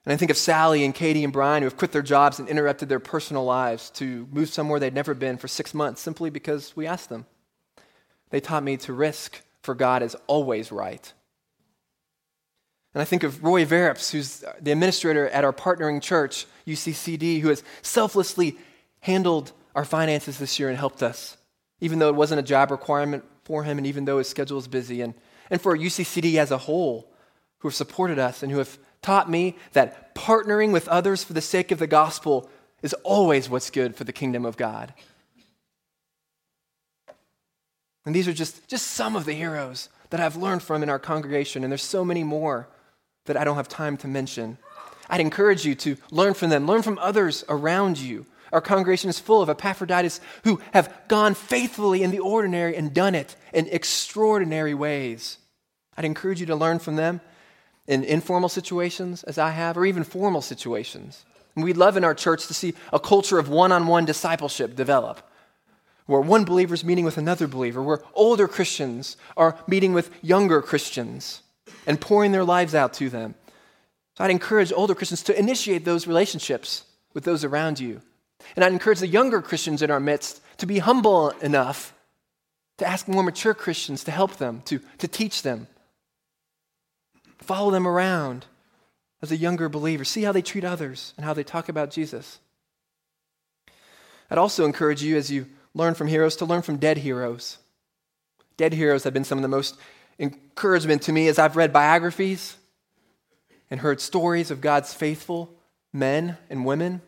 And 0.05 0.13
I 0.13 0.17
think 0.17 0.31
of 0.31 0.37
Sally 0.37 0.85
and 0.85 0.95
Katie 0.95 1.25
and 1.25 1.33
Brian 1.33 1.63
who 1.63 1.67
have 1.67 1.77
quit 1.77 1.93
their 1.93 2.03
jobs 2.03 2.39
and 2.39 2.49
interrupted 2.49 2.89
their 2.89 3.01
personal 3.01 3.45
lives 3.45 3.91
to 3.91 4.29
move 4.33 4.49
somewhere 4.49 4.81
they'd 4.81 4.95
never 4.95 5.15
been 5.15 5.39
for 5.39 5.49
six 5.49 5.73
months 5.73 6.01
simply 6.01 6.29
because 6.29 6.75
we 6.77 6.87
asked 6.87 7.09
them. 7.09 7.27
They 8.31 8.41
taught 8.41 8.65
me 8.65 8.77
to 8.79 8.93
risk 8.93 9.43
for 9.63 9.75
God 9.75 10.03
is 10.03 10.17
always 10.27 10.73
right. 10.73 11.13
And 12.95 13.01
I 13.01 13.05
think 13.05 13.23
of 13.23 13.43
Roy 13.43 13.65
Verrips, 13.65 14.11
who's 14.11 14.45
the 14.61 14.73
administrator 14.73 15.29
at 15.29 15.45
our 15.45 15.53
partnering 15.53 16.03
church, 16.03 16.47
UCCD, 16.67 17.41
who 17.41 17.49
has 17.49 17.63
selflessly 17.81 18.57
handled 19.01 19.53
our 19.75 19.85
finances 19.85 20.39
this 20.39 20.59
year 20.59 20.69
and 20.69 20.79
helped 20.79 21.03
us, 21.03 21.37
even 21.81 21.99
though 21.99 22.11
it 22.11 22.15
wasn't 22.15 22.41
a 22.41 22.43
job 22.43 22.71
requirement 22.71 23.25
for 23.45 23.65
him 23.65 23.79
and 23.79 23.87
even 23.87 24.05
though 24.05 24.19
his 24.19 24.29
schedule 24.29 24.59
is 24.59 24.69
busy. 24.69 25.01
And, 25.01 25.15
and 25.51 25.61
for 25.61 25.77
UCCD 25.77 26.37
as 26.37 26.51
a 26.51 26.59
whole, 26.59 27.09
who 27.63 27.69
have 27.69 27.75
supported 27.77 28.19
us 28.19 28.43
and 28.43 28.51
who 28.51 28.59
have 28.59 28.77
taught 29.03 29.31
me 29.31 29.57
that 29.73 30.15
partnering 30.17 30.73
with 30.73 30.89
others 30.89 31.23
for 31.23 31.33
the 31.33 31.41
sake 31.41 31.71
of 31.71 31.79
the 31.79 31.87
gospel 31.87 32.51
is 32.83 32.93
always 33.05 33.49
what's 33.49 33.71
good 33.71 33.95
for 33.95 34.03
the 34.03 34.13
kingdom 34.13 34.45
of 34.45 34.57
God. 34.57 34.93
And 38.05 38.15
these 38.15 38.27
are 38.27 38.33
just, 38.33 38.67
just 38.69 38.89
some 38.89 39.15
of 39.15 39.27
the 39.27 39.33
heroes 39.33 39.89
that 40.11 40.19
I've 40.19 40.35
learned 40.35 40.63
from 40.65 40.83
in 40.83 40.91
our 40.91 40.99
congregation, 40.99 41.63
and 41.63 41.71
there's 41.71 41.85
so 41.85 42.05
many 42.05 42.25
more 42.25 42.69
that 43.25 43.37
I 43.37 43.45
don't 43.45 43.57
have 43.57 43.69
time 43.69 43.97
to 43.99 44.09
mention. 44.09 44.59
I'd 45.09 45.21
encourage 45.21 45.65
you 45.65 45.75
to 45.77 45.97
learn 46.11 46.35
from 46.35 46.51
them, 46.51 46.67
learn 46.67 46.83
from 46.83 46.99
others 46.99 47.45
around 47.49 47.99
you. 47.99 48.27
Our 48.53 48.61
congregation 48.61 49.09
is 49.09 49.19
full 49.19 49.41
of 49.41 49.49
Epaphroditus 49.49 50.21
who 50.45 50.61
have 50.73 50.93
gone 51.09 51.35
faithfully 51.35 52.03
in 52.03 52.11
the 52.11 52.19
ordinary 52.19 52.77
and 52.77 52.93
done 52.93 53.15
it 53.15 53.35
in 53.53 53.67
extraordinary 53.69 54.75
ways. 54.75 55.39
I'd 55.97 56.05
encourage 56.05 56.41
you 56.41 56.47
to 56.47 56.57
learn 56.57 56.79
from 56.79 56.97
them 56.97 57.21
in 57.87 58.05
informal 58.05 58.49
situations, 58.49 59.23
as 59.25 59.39
I 59.39 59.51
have, 59.51 59.77
or 59.77 59.87
even 59.87 60.05
formal 60.05 60.43
situations. 60.43 61.25
And 61.55 61.65
we'd 61.65 61.77
love 61.77 61.97
in 61.97 62.05
our 62.05 62.15
church 62.15 62.47
to 62.47 62.55
see 62.55 62.75
a 62.93 63.01
culture 63.01 63.39
of 63.39 63.49
one 63.49 63.73
on 63.73 63.87
one 63.87 64.05
discipleship 64.05 64.77
develop, 64.77 65.29
where 66.07 66.21
one 66.21 66.45
believer 66.45 66.75
is 66.75 66.85
meeting 66.85 67.05
with 67.05 67.19
another 67.19 67.47
believer, 67.47 67.83
where 67.83 68.01
older 68.15 68.49
Christians 68.49 69.17
are 69.37 69.59
meeting 69.67 69.93
with 69.93 70.11
younger 70.23 70.63
Christians 70.63 71.42
and 71.87 72.01
pouring 72.01 72.33
their 72.33 72.45
lives 72.45 72.75
out 72.75 72.95
to 72.95 73.09
them. 73.09 73.35
So 74.17 74.25
I'd 74.25 74.31
encourage 74.31 74.73
older 74.73 74.95
Christians 74.95 75.23
to 75.25 75.39
initiate 75.39 75.85
those 75.85 76.07
relationships 76.07 76.85
with 77.15 77.25
those 77.25 77.45
around 77.45 77.81
you. 77.81 78.01
And 78.57 78.65
I'd 78.65 78.73
encourage 78.73 79.01
the 79.01 79.07
younger 79.07 79.41
Christians 79.41 79.83
in 79.83 79.91
our 79.91 80.01
midst 80.01 80.41
to 80.59 80.67
be 80.67 80.79
humble 80.79 81.31
enough 81.41 81.95
to 82.79 82.87
ask 82.87 83.07
more 83.07 83.23
mature 83.23 83.55
Christians 83.55 84.05
to 84.05 84.11
help 84.11 84.37
them, 84.37 84.63
to, 84.67 84.81
to 84.99 85.09
teach 85.09 85.43
them, 85.43 85.69
Follow 87.43 87.71
them 87.71 87.87
around 87.87 88.47
as 89.21 89.33
a 89.33 89.37
younger 89.37 89.69
believer. 89.69 90.05
See 90.05 90.23
how 90.23 90.33
they 90.33 90.43
treat 90.43 90.65
others 90.65 91.13
and 91.17 91.25
how 91.25 91.35
they 91.35 91.45
talk 91.45 91.69
about 91.69 91.91
Jesus. 91.91 92.39
I'd 94.31 94.39
also 94.39 94.65
encourage 94.65 95.03
you 95.03 95.17
as 95.17 95.31
you 95.31 95.47
learn 95.75 95.95
from 95.95 96.07
heroes 96.07 96.37
to 96.37 96.45
learn 96.45 96.63
from 96.63 96.77
dead 96.77 96.99
heroes. 96.99 97.59
Dead 98.57 98.73
heroes 98.73 99.05
have 99.05 99.13
been 99.13 99.25
some 99.25 99.39
of 99.39 99.43
the 99.43 99.49
most 99.49 99.77
encouragement 100.19 101.03
to 101.03 101.13
me 101.13 101.29
as 101.29 101.39
I've 101.39 101.57
read 101.57 101.73
biographies 101.73 102.57
and 103.71 103.81
heard 103.81 104.01
stories 104.01 104.51
of 104.51 104.61
God's 104.61 104.93
faithful 104.93 105.55
men 105.93 106.37
and 106.51 106.65
women. 106.65 107.01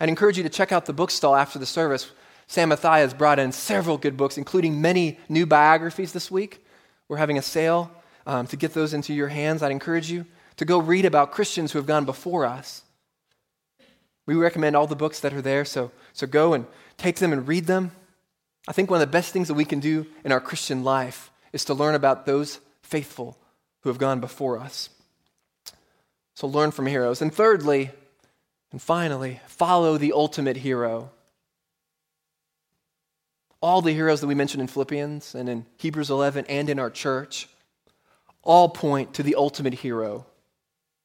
I'd 0.00 0.08
encourage 0.08 0.36
you 0.36 0.42
to 0.42 0.48
check 0.48 0.72
out 0.72 0.86
the 0.86 0.92
bookstall 0.92 1.34
after 1.34 1.58
the 1.58 1.66
service. 1.66 2.10
Sam 2.46 2.70
Matthias 2.70 3.14
brought 3.14 3.38
in 3.38 3.52
several 3.52 3.98
good 3.98 4.16
books, 4.16 4.36
including 4.36 4.80
many 4.80 5.18
new 5.28 5.46
biographies 5.46 6.12
this 6.12 6.30
week. 6.30 6.64
We're 7.08 7.18
having 7.18 7.38
a 7.38 7.42
sale 7.42 7.90
um, 8.26 8.46
to 8.48 8.56
get 8.56 8.74
those 8.74 8.94
into 8.94 9.12
your 9.12 9.28
hands, 9.28 9.62
I'd 9.62 9.72
encourage 9.72 10.10
you 10.10 10.26
to 10.56 10.64
go 10.64 10.78
read 10.78 11.04
about 11.04 11.32
Christians 11.32 11.72
who 11.72 11.78
have 11.78 11.86
gone 11.86 12.04
before 12.04 12.46
us. 12.46 12.82
We 14.26 14.34
recommend 14.34 14.76
all 14.76 14.86
the 14.86 14.94
books 14.94 15.18
that 15.20 15.32
are 15.32 15.42
there, 15.42 15.64
so, 15.64 15.90
so 16.12 16.26
go 16.26 16.54
and 16.54 16.66
take 16.96 17.16
them 17.16 17.32
and 17.32 17.48
read 17.48 17.66
them. 17.66 17.90
I 18.68 18.72
think 18.72 18.90
one 18.90 19.02
of 19.02 19.08
the 19.08 19.12
best 19.12 19.32
things 19.32 19.48
that 19.48 19.54
we 19.54 19.64
can 19.64 19.80
do 19.80 20.06
in 20.24 20.30
our 20.30 20.40
Christian 20.40 20.84
life 20.84 21.31
is 21.52 21.64
to 21.66 21.74
learn 21.74 21.94
about 21.94 22.26
those 22.26 22.60
faithful 22.82 23.38
who 23.80 23.90
have 23.90 23.98
gone 23.98 24.20
before 24.20 24.58
us. 24.58 24.90
So 26.34 26.46
learn 26.46 26.70
from 26.70 26.86
heroes. 26.86 27.20
And 27.20 27.32
thirdly, 27.32 27.90
and 28.70 28.80
finally, 28.80 29.40
follow 29.46 29.98
the 29.98 30.12
ultimate 30.12 30.56
hero. 30.56 31.10
All 33.60 33.82
the 33.82 33.92
heroes 33.92 34.20
that 34.20 34.26
we 34.26 34.34
mentioned 34.34 34.62
in 34.62 34.66
Philippians 34.66 35.34
and 35.34 35.48
in 35.48 35.66
Hebrews 35.76 36.10
11 36.10 36.46
and 36.48 36.68
in 36.68 36.78
our 36.78 36.90
church 36.90 37.48
all 38.42 38.68
point 38.68 39.14
to 39.14 39.22
the 39.22 39.36
ultimate 39.36 39.74
hero, 39.74 40.26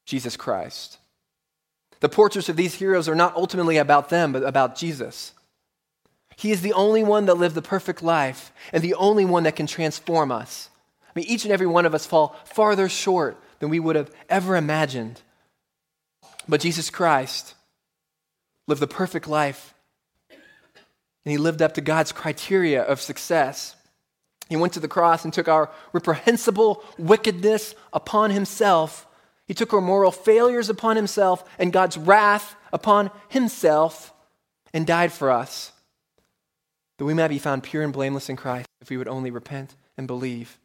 Jesus 0.06 0.36
Christ. 0.36 0.98
The 2.00 2.10
portraits 2.10 2.50
of 2.50 2.56
these 2.56 2.76
heroes 2.76 3.08
are 3.08 3.16
not 3.16 3.36
ultimately 3.36 3.78
about 3.78 4.10
them, 4.10 4.32
but 4.32 4.44
about 4.44 4.76
Jesus. 4.76 5.34
He 6.38 6.52
is 6.52 6.62
the 6.62 6.74
only 6.74 7.04
one 7.04 7.26
that 7.26 7.36
lived 7.36 7.56
the 7.56 7.64
perfect 7.64 8.04
life 8.04 8.54
and 8.72 8.84
the 8.84 8.94
only 8.94 9.26
one 9.26 9.44
that 9.44 9.56
can 9.56 9.66
transform 9.66 10.32
us. 10.32 10.70
I 11.04 11.12
mean, 11.16 11.26
each 11.28 11.44
and 11.46 11.52
every 11.52 11.66
one 11.66 11.88
of 11.88 11.96
us 11.96 12.06
fall 12.06 12.36
farther 12.46 12.88
short 12.88 13.42
than 13.58 13.70
we 13.70 13.80
would 13.80 13.96
have 13.96 14.12
ever 14.30 14.56
imagined. 14.56 15.20
But 16.48 16.62
Jesus 16.62 16.92
Christ 16.92 17.56
lived 18.68 18.82
the 18.82 18.88
perfect 18.88 19.28
life, 19.28 19.74
and 20.30 21.32
he 21.32 21.40
lived 21.40 21.64
up 21.64 21.74
to 21.74 21.82
God's 21.82 22.12
criteria 22.12 22.84
of 22.84 23.02
success. 23.02 23.76
He 24.48 24.56
went 24.56 24.74
to 24.74 24.80
the 24.80 24.88
cross 24.88 25.24
and 25.24 25.34
took 25.34 25.48
our 25.48 25.72
reprehensible 25.92 26.84
wickedness 27.00 27.74
upon 27.92 28.30
himself. 28.30 29.08
He 29.48 29.56
took 29.56 29.74
our 29.74 29.82
moral 29.82 30.12
failures 30.12 30.70
upon 30.70 30.98
himself 30.98 31.44
and 31.58 31.74
God's 31.74 31.98
wrath 31.98 32.56
upon 32.72 33.10
himself 33.28 34.14
and 34.72 34.86
died 34.86 35.12
for 35.12 35.32
us, 35.32 35.72
that 36.98 37.06
we 37.06 37.14
might 37.14 37.28
be 37.30 37.40
found 37.40 37.64
pure 37.64 37.84
and 37.84 37.94
blameless 37.94 38.30
in 38.30 38.36
Christ 38.36 38.68
if 38.82 38.90
we 38.90 38.98
would 38.98 39.08
only 39.08 39.32
repent 39.32 39.76
and 39.98 40.08
believe. 40.08 40.60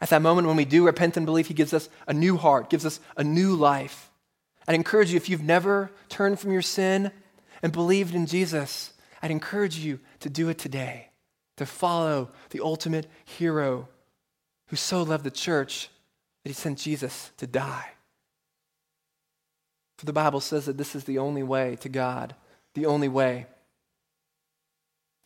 At 0.00 0.10
that 0.10 0.22
moment 0.22 0.46
when 0.46 0.56
we 0.56 0.64
do 0.64 0.84
repent 0.84 1.16
and 1.16 1.24
believe, 1.24 1.46
he 1.46 1.54
gives 1.54 1.72
us 1.72 1.88
a 2.06 2.12
new 2.12 2.36
heart, 2.36 2.70
gives 2.70 2.84
us 2.84 3.00
a 3.16 3.24
new 3.24 3.54
life. 3.54 4.10
I'd 4.68 4.74
encourage 4.74 5.10
you, 5.10 5.16
if 5.16 5.28
you've 5.28 5.42
never 5.42 5.90
turned 6.08 6.40
from 6.40 6.52
your 6.52 6.62
sin 6.62 7.12
and 7.62 7.72
believed 7.72 8.14
in 8.14 8.26
Jesus, 8.26 8.92
I'd 9.22 9.30
encourage 9.30 9.78
you 9.78 10.00
to 10.20 10.28
do 10.28 10.48
it 10.48 10.58
today 10.58 11.10
to 11.56 11.64
follow 11.64 12.30
the 12.50 12.60
ultimate 12.60 13.06
hero 13.24 13.88
who 14.68 14.76
so 14.76 15.02
loved 15.02 15.24
the 15.24 15.30
church 15.30 15.88
that 16.42 16.50
he 16.50 16.54
sent 16.54 16.78
Jesus 16.78 17.30
to 17.38 17.46
die. 17.46 17.92
For 19.98 20.04
the 20.04 20.12
Bible 20.12 20.40
says 20.40 20.66
that 20.66 20.76
this 20.76 20.94
is 20.94 21.04
the 21.04 21.18
only 21.18 21.42
way 21.42 21.76
to 21.80 21.88
God, 21.88 22.34
the 22.74 22.86
only 22.86 23.08
way 23.08 23.46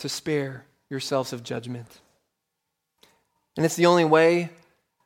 to 0.01 0.09
spare 0.09 0.65
yourselves 0.89 1.33
of 1.33 1.43
judgment. 1.43 2.01
And 3.57 3.65
it's 3.65 3.77
the 3.77 3.87
only 3.87 4.05
way 4.05 4.51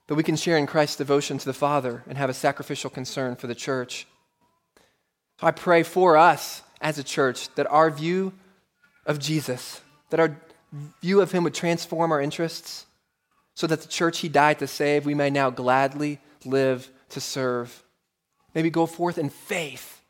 that 0.06 0.14
we 0.14 0.22
can 0.22 0.36
share 0.36 0.56
in 0.56 0.66
Christ's 0.66 0.96
devotion 0.96 1.38
to 1.38 1.44
the 1.44 1.52
Father 1.52 2.02
and 2.08 2.18
have 2.18 2.30
a 2.30 2.34
sacrificial 2.34 2.90
concern 2.90 3.36
for 3.36 3.46
the 3.46 3.54
church. 3.54 4.06
So 5.40 5.46
I 5.46 5.50
pray 5.50 5.82
for 5.82 6.16
us 6.16 6.62
as 6.80 6.98
a 6.98 7.04
church 7.04 7.48
that 7.54 7.70
our 7.70 7.90
view 7.90 8.32
of 9.06 9.18
Jesus, 9.18 9.80
that 10.10 10.20
our 10.20 10.36
view 11.00 11.20
of 11.20 11.32
him 11.32 11.44
would 11.44 11.54
transform 11.54 12.12
our 12.12 12.20
interests 12.20 12.86
so 13.54 13.66
that 13.66 13.82
the 13.82 13.88
church 13.88 14.18
he 14.18 14.28
died 14.28 14.58
to 14.58 14.66
save, 14.66 15.06
we 15.06 15.14
may 15.14 15.30
now 15.30 15.50
gladly 15.50 16.20
live 16.44 16.90
to 17.10 17.20
serve. 17.20 17.82
Maybe 18.54 18.70
go 18.70 18.86
forth 18.86 19.16
in 19.16 19.30
faith. 19.30 20.00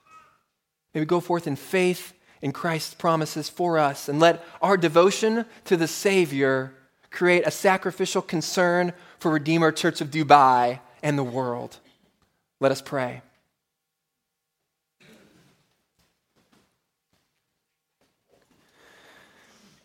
Maybe 0.95 1.07
go 1.07 1.21
forth 1.21 1.47
in 1.47 1.57
faith 1.57 2.14
in 2.45 2.53
Christ's 2.53 2.93
promises 2.93 3.49
for 3.49 3.79
us 3.79 4.07
and 4.07 4.21
let 4.21 4.45
our 4.61 4.77
devotion 4.77 5.47
to 5.65 5.79
the 5.79 5.89
Savior 5.89 6.75
create 7.11 7.43
a 7.47 7.51
sacrificial 7.51 8.21
concern 8.21 8.93
for 9.19 9.31
Redeemer 9.31 9.73
Church 9.73 10.03
of 10.03 10.11
Dubai 10.11 10.81
and 11.03 11.17
the 11.17 11.25
world. 11.25 11.79
Let 12.61 12.71
us 12.71 12.83
pray. 12.83 13.23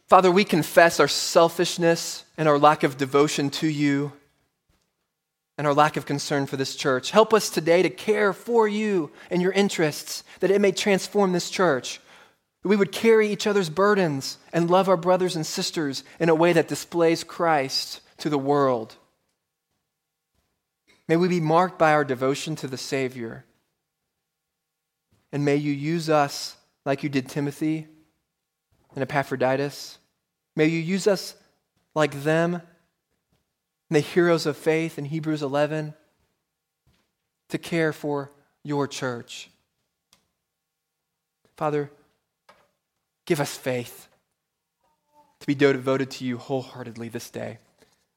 Father, 0.07 0.29
we 0.29 0.43
confess 0.43 0.99
our 0.99 1.07
selfishness 1.07 2.25
and 2.37 2.49
our 2.49 2.59
lack 2.59 2.83
of 2.83 2.97
devotion 2.97 3.49
to 3.51 3.67
you 3.67 4.11
and 5.57 5.65
our 5.65 5.73
lack 5.73 5.95
of 5.95 6.05
concern 6.05 6.45
for 6.45 6.57
this 6.57 6.75
church. 6.75 7.11
Help 7.11 7.33
us 7.33 7.49
today 7.49 7.83
to 7.83 7.89
care 7.89 8.33
for 8.33 8.67
you 8.67 9.11
and 9.31 9.41
your 9.41 9.53
interests, 9.53 10.25
that 10.41 10.51
it 10.51 10.59
may 10.59 10.73
transform 10.73 11.31
this 11.31 11.49
church. 11.49 12.01
We 12.63 12.75
would 12.75 12.91
carry 12.91 13.29
each 13.29 13.47
other's 13.47 13.69
burdens 13.69 14.37
and 14.51 14.69
love 14.69 14.89
our 14.89 14.97
brothers 14.97 15.35
and 15.35 15.45
sisters 15.45 16.03
in 16.19 16.29
a 16.29 16.35
way 16.35 16.53
that 16.53 16.67
displays 16.67 17.23
Christ 17.23 18.01
to 18.17 18.29
the 18.29 18.37
world. 18.37 18.95
May 21.07 21.15
we 21.15 21.27
be 21.27 21.39
marked 21.39 21.79
by 21.79 21.93
our 21.93 22.03
devotion 22.03 22.55
to 22.57 22.67
the 22.67 22.77
Savior. 22.77 23.45
And 25.31 25.45
may 25.45 25.55
you 25.55 25.71
use 25.71 26.09
us 26.09 26.57
like 26.85 27.01
you 27.01 27.09
did 27.09 27.29
Timothy 27.29 27.87
and 28.93 29.01
Epaphroditus. 29.01 29.97
May 30.55 30.65
you 30.65 30.79
use 30.79 31.07
us 31.07 31.35
like 31.95 32.23
them, 32.23 32.61
the 33.89 33.99
heroes 34.01 34.45
of 34.45 34.57
faith 34.57 34.97
in 34.97 35.05
Hebrews 35.05 35.41
11, 35.41 35.93
to 37.49 37.57
care 37.57 37.93
for 37.93 38.31
your 38.63 38.87
church. 38.87 39.49
Father, 41.57 41.91
give 43.29 43.39
us 43.39 43.55
faith 43.55 44.07
to 45.39 45.45
be 45.45 45.53
devoted 45.53 46.09
to 46.09 46.25
you 46.25 46.39
wholeheartedly 46.39 47.09
this 47.09 47.29
day. 47.29 47.59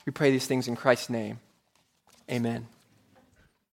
We 0.07 0.13
pray 0.13 0.31
these 0.31 0.47
things 0.47 0.67
in 0.67 0.75
Christ's 0.75 1.11
name. 1.11 1.39
Amen. 2.31 2.67